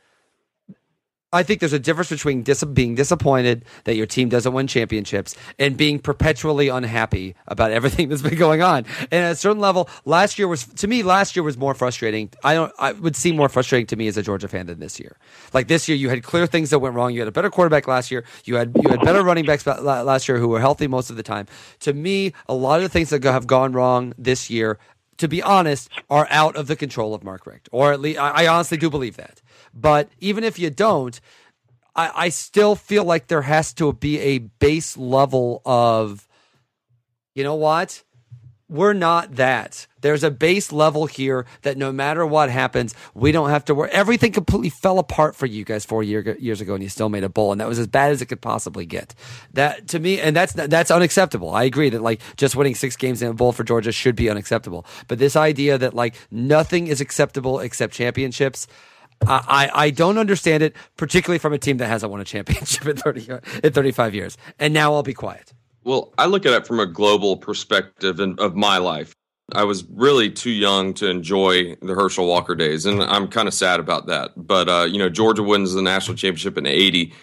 I 1.31 1.43
think 1.43 1.59
there's 1.59 1.73
a 1.73 1.79
difference 1.79 2.09
between 2.09 2.41
dis- 2.41 2.63
being 2.63 2.95
disappointed 2.95 3.63
that 3.83 3.95
your 3.95 4.07
team 4.07 4.29
doesn't 4.29 4.51
win 4.51 4.65
championships 4.65 5.35
and 5.59 5.77
being 5.77 5.99
perpetually 5.99 6.69
unhappy 6.69 7.35
about 7.47 7.71
everything 7.71 8.09
that's 8.09 8.23
been 8.23 8.37
going 8.37 8.63
on. 8.63 8.85
And 9.11 9.25
at 9.25 9.31
a 9.33 9.35
certain 9.35 9.59
level, 9.59 9.89
last 10.05 10.39
year 10.39 10.47
was 10.47 10.65
to 10.65 10.87
me 10.87 11.03
last 11.03 11.35
year 11.35 11.43
was 11.43 11.57
more 11.57 11.75
frustrating. 11.75 12.31
I 12.43 12.55
don't 12.55 12.73
I 12.79 12.93
would 12.93 13.15
seem 13.15 13.35
more 13.35 13.49
frustrating 13.49 13.85
to 13.87 13.95
me 13.95 14.07
as 14.07 14.17
a 14.17 14.23
Georgia 14.23 14.47
fan 14.47 14.65
than 14.65 14.79
this 14.79 14.99
year. 14.99 15.17
Like 15.53 15.67
this 15.67 15.87
year 15.87 15.97
you 15.97 16.09
had 16.09 16.23
clear 16.23 16.47
things 16.47 16.71
that 16.71 16.79
went 16.79 16.95
wrong. 16.95 17.13
You 17.13 17.21
had 17.21 17.27
a 17.27 17.31
better 17.31 17.51
quarterback 17.51 17.87
last 17.87 18.09
year. 18.09 18.25
You 18.45 18.55
had 18.55 18.75
you 18.81 18.89
had 18.89 19.01
better 19.01 19.23
running 19.23 19.45
backs 19.45 19.67
last 19.67 20.27
year 20.27 20.39
who 20.39 20.47
were 20.47 20.59
healthy 20.59 20.87
most 20.87 21.11
of 21.11 21.15
the 21.15 21.23
time. 21.23 21.45
To 21.81 21.93
me, 21.93 22.33
a 22.47 22.55
lot 22.55 22.77
of 22.77 22.83
the 22.83 22.89
things 22.89 23.09
that 23.11 23.23
have 23.23 23.45
gone 23.45 23.73
wrong 23.73 24.13
this 24.17 24.49
year 24.49 24.79
to 25.19 25.27
be 25.27 25.43
honest, 25.43 25.89
are 26.09 26.27
out 26.29 26.55
of 26.55 26.67
the 26.67 26.75
control 26.75 27.13
of 27.13 27.23
Mark 27.23 27.45
Richt. 27.45 27.69
Or 27.71 27.91
at 27.93 27.99
least 27.99 28.19
I, 28.19 28.29
I 28.29 28.47
honestly 28.47 28.77
do 28.77 28.89
believe 28.89 29.17
that. 29.17 29.41
But 29.73 30.09
even 30.19 30.43
if 30.43 30.59
you 30.59 30.69
don't, 30.69 31.19
I, 31.95 32.11
I 32.15 32.29
still 32.29 32.75
feel 32.75 33.03
like 33.03 33.27
there 33.27 33.41
has 33.41 33.73
to 33.75 33.93
be 33.93 34.19
a 34.19 34.37
base 34.39 34.97
level 34.97 35.61
of, 35.65 36.27
you 37.35 37.43
know 37.43 37.55
what? 37.55 38.03
We're 38.69 38.93
not 38.93 39.37
that. 39.37 39.87
There's 40.01 40.23
a 40.23 40.29
base 40.29 40.71
level 40.71 41.07
here 41.07 41.47
that 41.63 41.75
no 41.75 41.91
matter 41.91 42.23
what 42.23 42.51
happens, 42.51 42.93
we 43.15 43.31
don't 43.31 43.49
have 43.49 43.65
to 43.65 43.73
worry. 43.73 43.89
Everything 43.91 44.31
completely 44.31 44.69
fell 44.69 44.99
apart 44.99 45.35
for 45.35 45.47
you 45.47 45.65
guys 45.65 45.85
four 45.85 46.03
year, 46.03 46.37
years 46.39 46.61
ago, 46.61 46.75
and 46.75 46.83
you 46.83 46.87
still 46.89 47.09
made 47.09 47.23
a 47.23 47.29
bowl, 47.29 47.51
and 47.51 47.59
that 47.59 47.67
was 47.67 47.79
as 47.79 47.87
bad 47.87 48.11
as 48.11 48.21
it 48.21 48.27
could 48.27 48.41
possibly 48.41 48.85
get. 48.85 49.15
That 49.53 49.87
to 49.87 49.99
me, 49.99 50.21
and 50.21 50.35
that's 50.35 50.53
that's 50.53 50.91
unacceptable. 50.91 51.49
I 51.49 51.63
agree 51.63 51.89
that 51.89 52.03
like 52.03 52.21
just 52.37 52.55
winning 52.55 52.75
six 52.75 52.95
games 52.95 53.23
in 53.23 53.29
a 53.29 53.33
bowl 53.33 53.53
for 53.53 53.63
Georgia 53.63 53.91
should 53.91 54.15
be 54.15 54.29
unacceptable. 54.29 54.85
But 55.07 55.17
this 55.17 55.35
idea 55.35 55.79
that 55.79 55.95
like 55.95 56.13
nothing 56.29 56.87
is 56.87 57.01
acceptable 57.01 57.59
except 57.59 57.95
championships. 57.95 58.67
I, 59.27 59.69
I 59.73 59.89
don't 59.89 60.17
understand 60.17 60.63
it, 60.63 60.75
particularly 60.97 61.39
from 61.39 61.53
a 61.53 61.57
team 61.57 61.77
that 61.77 61.87
hasn't 61.87 62.11
won 62.11 62.21
a 62.21 62.25
championship 62.25 62.85
in 62.87 62.97
30, 62.97 63.39
in 63.63 63.73
35 63.73 64.15
years. 64.15 64.37
And 64.57 64.73
now 64.73 64.93
I'll 64.93 65.03
be 65.03 65.13
quiet. 65.13 65.53
Well, 65.83 66.13
I 66.17 66.25
look 66.25 66.45
at 66.45 66.53
it 66.53 66.67
from 66.67 66.79
a 66.79 66.85
global 66.85 67.37
perspective 67.37 68.19
in, 68.19 68.37
of 68.39 68.55
my 68.55 68.77
life. 68.77 69.13
I 69.53 69.63
was 69.63 69.83
really 69.89 70.29
too 70.29 70.51
young 70.51 70.93
to 70.95 71.09
enjoy 71.09 71.75
the 71.81 71.95
Herschel 71.95 72.27
Walker 72.27 72.53
days, 72.53 72.85
and 72.85 73.01
I'm 73.01 73.27
kind 73.27 73.47
of 73.47 73.53
sad 73.53 73.79
about 73.79 74.05
that. 74.07 74.31
But 74.37 74.69
uh, 74.69 74.87
you 74.89 74.99
know, 74.99 75.09
Georgia 75.09 75.41
wins 75.41 75.73
the 75.73 75.81
national 75.81 76.17
championship 76.17 76.57
in 76.57 76.67
'80. 76.67 77.13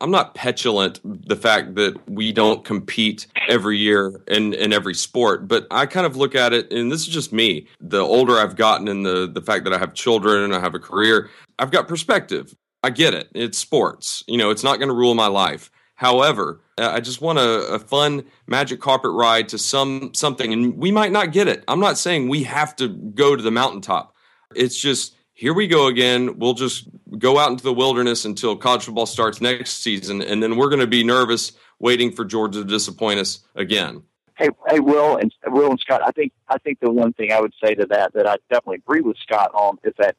I'm 0.00 0.10
not 0.10 0.34
petulant 0.34 1.00
the 1.04 1.36
fact 1.36 1.76
that 1.76 1.96
we 2.08 2.32
don't 2.32 2.64
compete 2.64 3.26
every 3.48 3.78
year 3.78 4.20
in, 4.28 4.52
in 4.52 4.72
every 4.72 4.94
sport, 4.94 5.48
but 5.48 5.66
I 5.70 5.86
kind 5.86 6.04
of 6.04 6.16
look 6.16 6.34
at 6.34 6.52
it, 6.52 6.70
and 6.70 6.92
this 6.92 7.00
is 7.00 7.08
just 7.08 7.32
me. 7.32 7.66
The 7.80 8.00
older 8.00 8.36
I've 8.36 8.56
gotten, 8.56 8.88
and 8.88 9.06
the 9.06 9.26
the 9.26 9.40
fact 9.40 9.64
that 9.64 9.72
I 9.72 9.78
have 9.78 9.94
children 9.94 10.42
and 10.42 10.54
I 10.54 10.60
have 10.60 10.74
a 10.74 10.80
career, 10.80 11.30
I've 11.58 11.70
got 11.70 11.88
perspective. 11.88 12.54
I 12.82 12.90
get 12.90 13.14
it. 13.14 13.28
It's 13.34 13.58
sports. 13.58 14.22
You 14.26 14.38
know, 14.38 14.50
it's 14.50 14.62
not 14.62 14.78
going 14.78 14.88
to 14.88 14.94
rule 14.94 15.14
my 15.14 15.26
life. 15.26 15.70
However, 15.96 16.60
I 16.78 17.00
just 17.00 17.22
want 17.22 17.38
a, 17.38 17.66
a, 17.68 17.78
fun 17.78 18.24
magic 18.46 18.80
carpet 18.80 19.10
ride 19.12 19.48
to 19.48 19.58
some 19.58 20.12
something, 20.12 20.52
and 20.52 20.76
we 20.76 20.90
might 20.90 21.10
not 21.10 21.32
get 21.32 21.48
it. 21.48 21.64
I'm 21.68 21.80
not 21.80 21.96
saying 21.96 22.28
we 22.28 22.42
have 22.42 22.76
to 22.76 22.88
go 22.88 23.34
to 23.34 23.42
the 23.42 23.50
mountaintop. 23.50 24.14
It's 24.54 24.78
just 24.78 25.16
here 25.32 25.54
we 25.54 25.66
go 25.66 25.86
again. 25.86 26.38
We'll 26.38 26.54
just 26.54 26.86
go 27.18 27.38
out 27.38 27.50
into 27.50 27.64
the 27.64 27.72
wilderness 27.72 28.26
until 28.26 28.56
college 28.56 28.84
football 28.84 29.06
starts 29.06 29.40
next 29.40 29.82
season, 29.82 30.20
and 30.20 30.42
then 30.42 30.56
we're 30.56 30.68
going 30.68 30.80
to 30.80 30.86
be 30.86 31.02
nervous 31.02 31.52
waiting 31.78 32.12
for 32.12 32.26
Georgia 32.26 32.60
to 32.60 32.64
disappoint 32.64 33.20
us 33.20 33.40
again. 33.54 34.02
Hey, 34.36 34.50
hey, 34.68 34.80
Will 34.80 35.16
and 35.16 35.32
Will 35.46 35.70
and 35.70 35.80
Scott. 35.80 36.02
I 36.04 36.10
think 36.10 36.32
I 36.48 36.58
think 36.58 36.80
the 36.80 36.92
one 36.92 37.14
thing 37.14 37.32
I 37.32 37.40
would 37.40 37.54
say 37.64 37.74
to 37.74 37.86
that 37.86 38.12
that 38.12 38.26
I 38.26 38.36
definitely 38.50 38.82
agree 38.86 39.00
with 39.00 39.16
Scott 39.16 39.50
on 39.54 39.78
is 39.82 39.94
that 39.98 40.16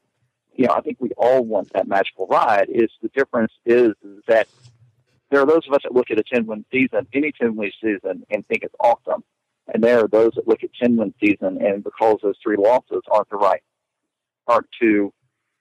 you 0.58 0.66
know 0.66 0.74
I 0.74 0.82
think 0.82 0.98
we 1.00 1.10
all 1.16 1.42
want 1.42 1.72
that 1.72 1.88
magical 1.88 2.26
ride. 2.26 2.68
Is 2.68 2.90
the 3.00 3.08
difference 3.08 3.52
is 3.64 3.94
that 4.26 4.48
there 5.30 5.40
are 5.40 5.46
those 5.46 5.66
of 5.66 5.72
us 5.72 5.80
that 5.84 5.94
look 5.94 6.10
at 6.10 6.18
a 6.18 6.22
10 6.22 6.46
win 6.46 6.64
season, 6.72 7.06
any 7.12 7.32
10 7.32 7.56
win 7.56 7.70
season, 7.80 8.24
and 8.30 8.46
think 8.48 8.62
it's 8.62 8.74
awesome. 8.80 9.24
And 9.72 9.84
there 9.84 10.04
are 10.04 10.08
those 10.08 10.32
that 10.36 10.48
look 10.48 10.64
at 10.64 10.70
10 10.80 10.96
win 10.96 11.14
season 11.20 11.58
and 11.64 11.84
because 11.84 12.18
those 12.22 12.36
three 12.42 12.56
losses 12.56 13.02
aren't 13.10 13.28
the 13.30 13.36
right, 13.36 13.62
aren't 14.46 14.68
to 14.80 15.12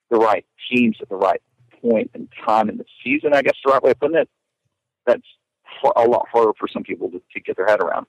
the 0.10 0.18
right 0.18 0.46
teams 0.72 0.98
at 1.02 1.10
the 1.10 1.16
right 1.16 1.42
point 1.82 2.12
in 2.16 2.30
time 2.46 2.70
in 2.70 2.78
the 2.78 2.86
season. 3.04 3.34
I 3.34 3.42
guess 3.42 3.56
the 3.64 3.72
right 3.72 3.84
way 3.84 3.92
of 3.92 4.00
putting 4.00 4.18
it. 4.18 4.30
That's 5.06 5.28
a 5.96 6.08
lot 6.08 6.28
harder 6.32 6.54
for 6.58 6.68
some 6.68 6.84
people 6.84 7.12
to, 7.12 7.22
to 7.34 7.40
get 7.42 7.58
their 7.58 7.68
head 7.68 7.82
around. 7.82 8.08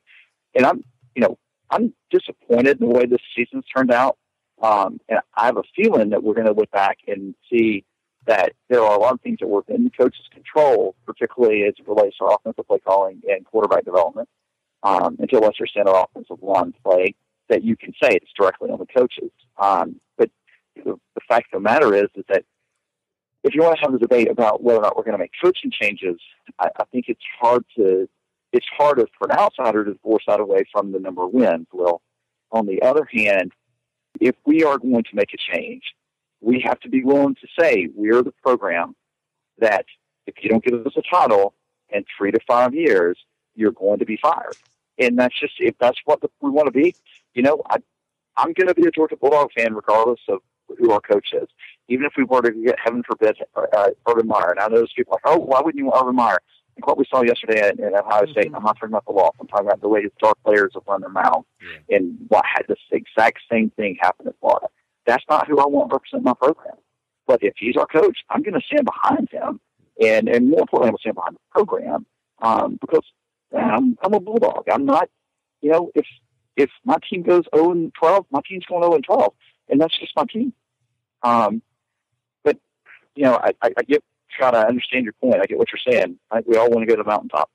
And 0.55 0.64
I'm, 0.64 0.85
you 1.14 1.22
know, 1.22 1.38
I'm 1.70 1.92
disappointed 2.11 2.81
in 2.81 2.88
the 2.88 2.94
way 2.94 3.07
this 3.07 3.20
season's 3.37 3.64
turned 3.74 3.92
out. 3.92 4.16
Um, 4.62 5.01
and 5.09 5.21
I 5.35 5.47
have 5.47 5.57
a 5.57 5.62
feeling 5.77 6.11
that 6.11 6.23
we're 6.23 6.35
going 6.35 6.47
to 6.47 6.53
look 6.53 6.71
back 6.71 6.99
and 7.07 7.35
see 7.51 7.85
that 8.27 8.53
there 8.68 8.83
are 8.83 8.97
a 8.97 9.01
lot 9.01 9.14
of 9.14 9.21
things 9.21 9.38
that 9.40 9.49
were 9.49 9.64
in 9.68 9.85
the 9.85 9.90
coach's 9.90 10.29
control, 10.33 10.94
particularly 11.07 11.62
as 11.62 11.75
it 11.79 11.88
relates 11.88 12.18
to 12.18 12.25
offensive 12.25 12.66
play 12.66 12.79
calling 12.81 13.23
and 13.29 13.44
quarterback 13.44 13.85
development, 13.85 14.29
um, 14.83 15.16
and 15.18 15.31
to 15.31 15.38
a 15.38 15.40
lesser 15.40 15.64
extent 15.64 15.88
offensive 15.88 16.42
line 16.42 16.75
play, 16.85 17.14
that 17.49 17.64
you 17.64 17.77
can 17.77 17.92
say 18.03 18.11
it's 18.11 18.33
directly 18.37 18.71
on 18.71 18.79
the 18.79 18.87
coaches. 18.87 19.31
Um, 19.57 20.01
but 20.18 20.31
the, 20.77 20.99
the 21.14 21.21
fact 21.27 21.47
of 21.53 21.62
the 21.62 21.68
matter 21.68 21.94
is, 21.94 22.09
is 22.14 22.25
that 22.29 22.44
if 23.44 23.55
you 23.55 23.62
want 23.62 23.77
to 23.79 23.83
have 23.83 23.94
a 23.94 23.99
debate 23.99 24.29
about 24.29 24.62
whether 24.62 24.81
or 24.81 24.83
not 24.83 24.97
we're 24.97 25.05
going 25.05 25.16
to 25.16 25.18
make 25.18 25.33
coaching 25.42 25.71
changes, 25.71 26.21
I, 26.59 26.68
I 26.79 26.85
think 26.92 27.07
it's 27.09 27.23
hard 27.40 27.64
to 27.77 28.09
it's 28.53 28.66
harder 28.77 29.07
for 29.18 29.29
an 29.31 29.38
outsider 29.38 29.85
to 29.85 29.99
force 30.03 30.25
that 30.27 30.40
away 30.40 30.64
from 30.73 30.92
the 30.92 30.99
number 30.99 31.23
of 31.23 31.33
wins. 31.33 31.66
Well, 31.71 32.01
on 32.51 32.66
the 32.66 32.81
other 32.83 33.07
hand, 33.11 33.53
if 34.21 34.37
we 34.45 34.65
are 34.65 34.79
going 34.79 35.05
to 35.05 35.15
make 35.15 35.33
a 35.35 35.37
change, 35.37 35.95
we 36.41 36.61
have 36.61 36.81
to 36.81 36.89
be 36.89 37.03
willing 37.03 37.35
to 37.37 37.47
say 37.59 37.89
we're 37.95 38.23
the 38.23 38.33
program 38.43 38.95
that 39.59 39.87
if 40.27 40.35
you 40.43 40.51
don't 40.51 40.65
give 40.65 40.87
us 40.87 40.93
a 40.97 41.03
title 41.03 41.55
in 41.91 42.05
three 42.17 42.31
to 42.31 42.39
five 42.47 42.75
years, 42.75 43.19
you're 43.55 43.73
going 43.73 43.99
to 43.99 44.07
be 44.07 44.17
fired. 44.17 44.57
And 44.99 45.19
that's 45.19 45.39
just 45.39 45.55
if 45.59 45.77
that's 45.79 45.99
what 46.05 46.21
the, 46.21 46.29
we 46.41 46.51
want 46.51 46.67
to 46.67 46.73
be. 46.73 46.95
You 47.35 47.43
know, 47.43 47.63
I, 47.69 47.77
I'm 48.37 48.53
going 48.53 48.69
to 48.69 48.75
be 48.75 48.87
a 48.87 48.91
Georgia 48.91 49.17
Bulldog 49.17 49.53
fan 49.53 49.75
regardless 49.75 50.21
of 50.29 50.41
who 50.79 50.93
our 50.93 51.01
coach 51.01 51.29
is. 51.33 51.49
Even 51.89 52.05
if 52.05 52.13
we 52.17 52.25
were 52.25 52.43
to 52.43 52.53
get, 52.53 52.77
heaven 52.83 53.03
forbid, 53.03 53.37
uh, 53.57 53.91
Urban 54.09 54.27
Meyer. 54.27 54.51
And 54.51 54.61
I 54.61 54.69
know 54.69 54.77
there's 54.77 54.93
people 54.95 55.13
like, 55.25 55.35
oh, 55.35 55.39
why 55.39 55.61
wouldn't 55.61 55.79
you 55.79 55.87
want 55.87 56.03
Urban 56.03 56.17
Meyer? 56.17 56.39
Like 56.79 56.87
what 56.87 56.99
we 56.99 57.05
saw 57.11 57.23
yesterday 57.23 57.61
at, 57.61 57.81
at 57.81 57.93
Ohio 57.93 58.27
State, 58.27 58.47
mm-hmm. 58.47 58.57
I'm 58.57 58.62
not 58.62 58.77
talking 58.77 58.91
about 58.91 59.05
the 59.07 59.12
loss. 59.12 59.35
I'm 59.41 59.49
talking 59.49 59.67
about 59.67 59.81
the 59.81 59.88
way 59.88 60.03
the 60.03 60.12
star 60.17 60.35
players 60.45 60.73
have 60.75 60.85
run 60.87 61.01
their 61.01 61.11
mouth 61.11 61.45
yeah. 61.61 61.97
and 61.97 62.17
what 62.29 62.45
had 62.47 62.67
this 62.69 62.79
exact 62.93 63.41
same 63.51 63.71
thing 63.71 63.97
happen 64.01 64.29
at 64.29 64.35
Florida. 64.41 64.69
That's 65.07 65.25
not 65.29 65.49
who 65.49 65.59
I 65.59 65.67
want 65.67 65.93
representing 65.93 66.25
my 66.25 66.35
program. 66.35 66.77
But 67.27 67.43
if 67.43 67.55
he's 67.57 67.77
our 67.77 67.87
coach, 67.87 68.19
I'm 68.31 68.43
going 68.43 68.55
to 68.55 68.67
stand 68.67 68.87
behind 68.87 69.29
him. 69.31 69.61
And, 70.01 70.29
and 70.29 70.51
more 70.51 70.61
importantly, 70.61 70.88
I'm 70.88 70.93
going 70.93 70.97
to 70.97 71.01
stand 71.01 71.14
behind 71.17 71.37
the 71.37 71.41
program 71.51 72.07
um, 72.41 72.79
because 72.81 73.05
I'm, 73.57 73.99
I'm 74.03 74.14
a 74.14 74.21
Bulldog. 74.21 74.69
I'm 74.71 74.87
not, 74.87 75.09
you 75.61 75.71
know, 75.71 75.91
if 75.95 76.07
if 76.59 76.71
my 76.85 76.97
team 77.09 77.23
goes 77.23 77.45
0 77.55 77.71
and 77.71 77.95
12, 77.95 78.27
my 78.31 78.41
team's 78.47 78.67
going 78.67 78.83
0 78.83 78.95
and 78.97 79.05
12, 79.05 79.33
and 79.69 79.81
that's 79.81 79.97
just 79.97 80.14
my 80.17 80.25
team. 80.25 80.53
Um, 81.23 81.62
but 82.43 82.59
you 83.14 83.25
know, 83.25 83.37
I, 83.37 83.53
I, 83.62 83.73
I 83.77 83.83
get 83.85 84.03
Scott. 84.37 84.55
I 84.55 84.62
understand 84.62 85.05
your 85.05 85.14
point. 85.14 85.41
I 85.41 85.47
get 85.47 85.59
what 85.59 85.69
you're 85.73 85.93
saying. 85.93 86.19
I, 86.31 86.43
we 86.47 86.57
all 86.57 86.71
want 86.71 86.83
to 86.83 86.87
go 86.87 86.97
to 86.97 87.03
the 87.03 87.09
mountaintop. 87.09 87.51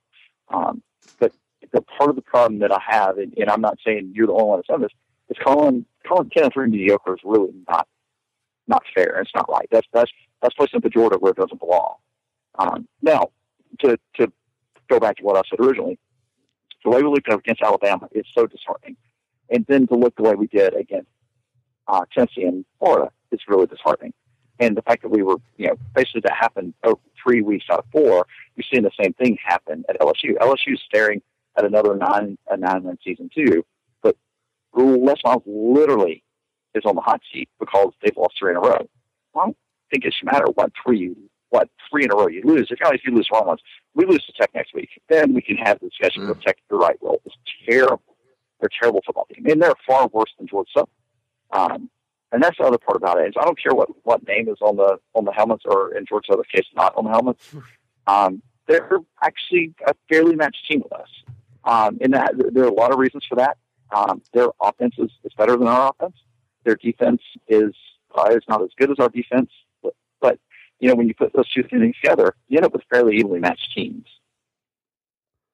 Um, 0.50 0.82
but 1.20 1.34
the 1.72 1.82
part 1.82 2.10
of 2.10 2.16
the 2.16 2.22
problem 2.22 2.60
that 2.60 2.72
I 2.72 2.80
have, 2.86 3.18
and, 3.18 3.34
and 3.38 3.50
I'm 3.50 3.62
not 3.62 3.78
saying 3.86 4.14
you're 4.16 4.28
the 4.28 4.34
only 4.34 4.46
one 4.46 4.58
that's 4.60 4.68
done 4.68 4.82
this, 4.82 4.92
is 5.30 5.38
calling 5.44 5.86
calling 6.08 6.30
ten 6.30 6.46
and 6.46 6.54
three 6.54 6.68
mediocre 6.68 7.14
is 7.14 7.22
really 7.24 7.54
not 7.68 7.88
not 8.68 8.84
fair. 8.94 9.20
It's 9.20 9.32
not 9.36 9.50
right. 9.50 9.68
That's 9.72 9.88
that's 9.94 10.12
that's 10.42 10.56
placing 10.56 10.82
the 10.82 10.90
Georgia 10.90 11.18
where 11.18 11.32
it 11.32 11.38
doesn't 11.38 11.60
belong. 11.60 11.96
Um, 12.56 12.88
now, 13.02 13.30
to 13.80 13.98
to 14.16 14.32
go 14.90 15.00
back 15.00 15.18
to 15.18 15.24
what 15.24 15.38
I 15.38 15.42
said 15.50 15.60
originally, 15.60 15.98
the 16.84 16.90
way 16.90 17.02
we 17.02 17.10
looked 17.10 17.32
against 17.32 17.62
Alabama 17.62 18.10
is 18.12 18.26
so 18.34 18.46
disheartening. 18.46 18.98
And 19.50 19.66
then 19.68 19.88
to 19.88 19.96
look 19.96 20.16
the 20.16 20.24
way 20.24 20.36
we 20.36 20.48
did 20.48 20.74
against 20.74 21.10
uh, 21.88 22.06
Tennessee 22.14 22.44
and 22.44 22.66
Florida 22.80 23.12
is 23.32 23.40
really 23.48 23.68
disheartening. 23.68 24.14
And 24.60 24.78
the 24.78 24.82
fact 24.84 25.02
that 25.02 25.10
we 25.10 25.24
were, 25.24 25.38
you 25.58 25.68
know, 25.68 25.76
basically 25.96 26.22
that 26.22 26.34
happened 26.34 26.74
oh, 26.84 27.00
three 27.22 27.42
weeks 27.42 27.66
out 27.72 27.80
of 27.80 27.86
four, 27.92 28.28
you're 28.56 28.66
seeing 28.72 28.84
the 28.84 28.92
same 29.00 29.14
thing 29.14 29.38
happen 29.44 29.84
at 29.90 30.00
LSU. 30.00 30.36
LSU 30.40 30.74
is 30.74 30.82
staring 30.86 31.22
at 31.58 31.66
another 31.66 31.96
nine 31.96 32.38
a 32.50 32.58
nine 32.58 32.84
win 32.84 32.98
season 33.04 33.30
too, 33.34 33.66
but 34.02 34.16
Les 34.76 35.18
Miles 35.24 35.44
literally 35.46 36.24
is 36.76 36.84
on 36.86 36.96
the 36.96 37.02
hot 37.02 37.22
seat 37.32 37.50
because 37.60 37.94
they've 38.02 38.18
lost 38.18 38.36
three 38.40 38.52
in 38.52 38.58
a 38.58 38.62
row. 38.62 38.88
I 39.36 39.46
don't 39.46 39.58
think 39.92 40.06
it 40.06 40.14
should 40.18 40.32
matter 40.32 40.46
what 40.54 40.72
three 40.84 41.16
what 41.50 41.70
three 41.90 42.04
in 42.04 42.12
a 42.12 42.16
row 42.16 42.28
you 42.28 42.42
lose. 42.44 42.68
If, 42.72 42.80
if 42.82 43.02
you 43.06 43.14
lose 43.14 43.28
one 43.30 43.46
once, 43.46 43.62
we 43.94 44.06
lose 44.06 44.26
to 44.26 44.34
Tech 44.34 44.52
next 44.56 44.74
week, 44.74 44.90
then 45.10 45.34
we 45.34 45.42
can 45.42 45.58
have 45.58 45.80
the 45.80 45.90
discussion 45.90 46.24
mm. 46.24 46.42
Tech 46.42 46.58
the 46.70 46.76
right 46.76 46.98
role. 47.02 47.22
It's 47.26 47.36
terrible. 47.68 48.02
They're 48.60 48.70
terrible 48.80 49.02
football 49.06 49.28
team, 49.34 49.46
and 49.48 49.62
they're 49.62 49.74
far 49.86 50.08
worse 50.08 50.32
than 50.38 50.48
Georgia 50.48 50.70
Southern. 50.76 50.90
Um, 51.52 51.90
and 52.34 52.44
that's 52.44 52.58
the 52.58 52.64
other 52.64 52.80
part 52.80 52.98
about 52.98 53.20
it 53.20 53.30
is 53.30 53.36
I 53.40 53.46
don't 53.46 53.62
care 53.62 53.74
what, 53.74 53.90
what 54.04 54.28
name 54.28 54.50
is 54.50 54.58
on 54.60 54.76
the 54.76 54.98
on 55.14 55.24
the 55.24 55.32
helmets 55.32 55.64
or 55.66 55.96
in 55.96 56.06
Georgia 56.06 56.32
Southern's 56.32 56.48
case 56.54 56.66
not 56.76 56.96
on 56.98 57.06
the 57.06 57.12
helmets. 57.12 57.56
Um, 58.06 58.42
they're 58.68 59.00
actually 59.22 59.74
a 59.88 59.94
fairly 60.10 60.36
matched 60.36 60.68
team 60.70 60.82
with 60.84 60.92
us. 60.92 61.08
Um, 61.64 61.98
and 62.02 62.14
that 62.14 62.34
there 62.54 62.66
are 62.66 62.68
a 62.68 62.74
lot 62.74 62.92
of 62.92 63.00
reasons 63.00 63.24
for 63.28 63.36
that. 63.36 63.58
Um, 63.96 64.22
their 64.34 64.50
offense 64.62 64.96
is, 64.98 65.10
is 65.24 65.32
better 65.38 65.56
than 65.56 65.68
our 65.68 65.92
offense. 65.92 66.18
Their 66.66 66.76
defense 66.76 67.22
is 67.48 67.74
uh, 68.14 68.30
is 68.32 68.44
not 68.50 68.62
as 68.62 68.72
good 68.78 68.92
as 68.92 69.00
our 69.00 69.08
defense 69.08 69.50
But 70.20 70.38
you 70.80 70.90
know, 70.90 70.96
when 70.96 71.08
you 71.08 71.14
put 71.14 71.32
those 71.34 71.50
two 71.50 71.64
things 71.64 71.96
together, 72.02 72.36
you 72.50 72.58
end 72.58 72.66
up 72.66 72.74
with 72.74 72.84
fairly 72.90 73.16
evenly 73.16 73.40
matched 73.40 73.72
teams. 73.74 74.06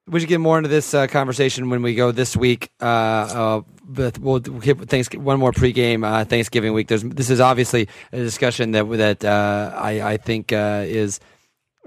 We 0.10 0.20
should 0.20 0.30
get 0.30 0.40
more 0.40 0.58
into 0.58 0.70
this 0.70 0.94
uh, 0.94 1.08
conversation 1.08 1.70
when 1.70 1.82
we 1.82 1.94
go 1.96 2.12
this 2.12 2.36
week. 2.36 2.72
Uh, 2.82 2.86
uh, 2.86 3.62
but 3.84 4.18
we'll 4.20 4.40
hit 4.62 4.78
thanks, 4.90 5.10
one 5.16 5.40
more 5.40 5.52
pregame 5.52 6.06
uh, 6.06 6.24
Thanksgiving 6.26 6.74
week. 6.74 6.88
There's, 6.88 7.04
this 7.04 7.30
is 7.30 7.40
obviously 7.40 7.88
a 8.12 8.18
discussion 8.18 8.72
that 8.72 8.90
that 8.92 9.26
uh, 9.26 9.72
I, 9.76 10.02
I 10.14 10.18
think 10.18 10.54
uh, 10.54 10.84
is 10.86 11.20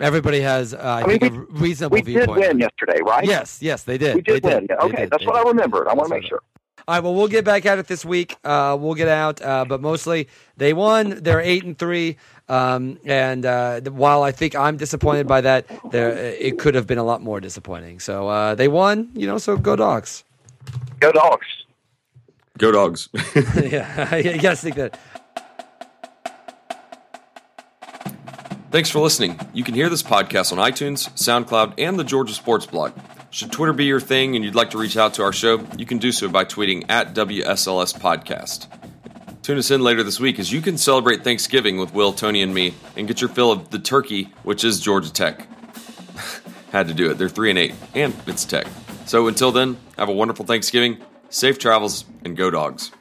everybody 0.00 0.40
has 0.40 0.74
I, 0.74 1.02
I 1.02 1.06
mean, 1.06 1.18
think 1.20 1.32
we, 1.32 1.38
a 1.38 1.42
reasonable 1.60 1.94
we 1.96 2.02
viewpoint. 2.02 2.36
We 2.36 2.42
did 2.42 2.48
win 2.48 2.58
yesterday, 2.58 2.98
right? 3.02 3.24
Yes, 3.24 3.62
yes, 3.62 3.84
they 3.84 3.98
did. 3.98 4.16
We 4.16 4.22
did 4.22 4.42
they 4.42 4.54
win. 4.54 4.66
Did. 4.66 4.78
Okay, 4.78 4.96
did. 5.02 5.10
that's 5.10 5.22
they 5.22 5.26
what 5.26 5.36
did. 5.36 5.46
I 5.46 5.50
remembered. 5.50 5.88
I 5.88 5.94
want 5.94 6.08
to 6.08 6.14
make 6.16 6.26
sure. 6.26 6.42
All 6.88 6.96
right, 6.96 7.04
well, 7.04 7.14
we'll 7.14 7.28
get 7.28 7.44
back 7.44 7.64
at 7.64 7.78
it 7.78 7.86
this 7.86 8.04
week. 8.04 8.36
Uh, 8.42 8.76
we'll 8.78 8.94
get 8.94 9.08
out, 9.08 9.40
uh, 9.40 9.64
but 9.64 9.80
mostly 9.80 10.28
they 10.56 10.72
won. 10.72 11.10
They're 11.22 11.40
eight 11.40 11.62
and 11.64 11.78
three, 11.78 12.16
um, 12.48 12.98
and 13.04 13.46
uh, 13.46 13.80
while 13.82 14.24
I 14.24 14.32
think 14.32 14.56
I'm 14.56 14.76
disappointed 14.76 15.28
by 15.28 15.42
that, 15.42 15.66
there 15.92 16.10
it 16.10 16.58
could 16.58 16.74
have 16.74 16.88
been 16.88 16.98
a 16.98 17.04
lot 17.04 17.22
more 17.22 17.40
disappointing. 17.40 18.00
So 18.00 18.28
uh, 18.28 18.54
they 18.56 18.66
won, 18.66 19.10
you 19.14 19.28
know. 19.28 19.38
So 19.38 19.56
go 19.56 19.76
dogs. 19.76 20.24
Go 20.98 21.12
dogs. 21.12 21.46
Go 22.58 22.72
dogs. 22.72 23.08
yeah, 23.62 24.16
you 24.16 24.40
got 24.40 24.50
to 24.50 24.56
think 24.56 24.76
that. 24.76 24.98
Thanks 28.72 28.88
for 28.88 29.00
listening. 29.00 29.38
You 29.52 29.64
can 29.64 29.74
hear 29.74 29.90
this 29.90 30.02
podcast 30.02 30.50
on 30.50 30.58
iTunes, 30.58 31.10
SoundCloud, 31.10 31.74
and 31.76 31.98
the 31.98 32.04
Georgia 32.04 32.32
Sports 32.32 32.64
Blog. 32.64 32.92
Should 33.32 33.50
Twitter 33.50 33.72
be 33.72 33.86
your 33.86 33.98
thing 33.98 34.36
and 34.36 34.44
you'd 34.44 34.54
like 34.54 34.68
to 34.72 34.78
reach 34.78 34.98
out 34.98 35.14
to 35.14 35.22
our 35.22 35.32
show, 35.32 35.66
you 35.78 35.86
can 35.86 35.96
do 35.96 36.12
so 36.12 36.28
by 36.28 36.44
tweeting 36.44 36.84
at 36.90 37.14
WSLS 37.14 37.98
Podcast. 37.98 38.66
Tune 39.40 39.56
us 39.56 39.70
in 39.70 39.80
later 39.80 40.02
this 40.02 40.20
week 40.20 40.38
as 40.38 40.52
you 40.52 40.60
can 40.60 40.76
celebrate 40.76 41.24
Thanksgiving 41.24 41.78
with 41.78 41.94
Will, 41.94 42.12
Tony, 42.12 42.42
and 42.42 42.52
me 42.52 42.74
and 42.94 43.08
get 43.08 43.22
your 43.22 43.30
fill 43.30 43.50
of 43.50 43.70
the 43.70 43.78
turkey, 43.78 44.24
which 44.42 44.64
is 44.64 44.80
Georgia 44.80 45.10
Tech. 45.10 45.48
Had 46.72 46.88
to 46.88 46.94
do 46.94 47.10
it. 47.10 47.14
They're 47.14 47.30
3 47.30 47.48
and 47.48 47.58
8, 47.58 47.74
and 47.94 48.14
it's 48.26 48.44
Tech. 48.44 48.66
So 49.06 49.26
until 49.28 49.50
then, 49.50 49.78
have 49.96 50.10
a 50.10 50.12
wonderful 50.12 50.44
Thanksgiving, 50.44 50.98
safe 51.30 51.58
travels, 51.58 52.04
and 52.26 52.36
go 52.36 52.50
dogs. 52.50 52.92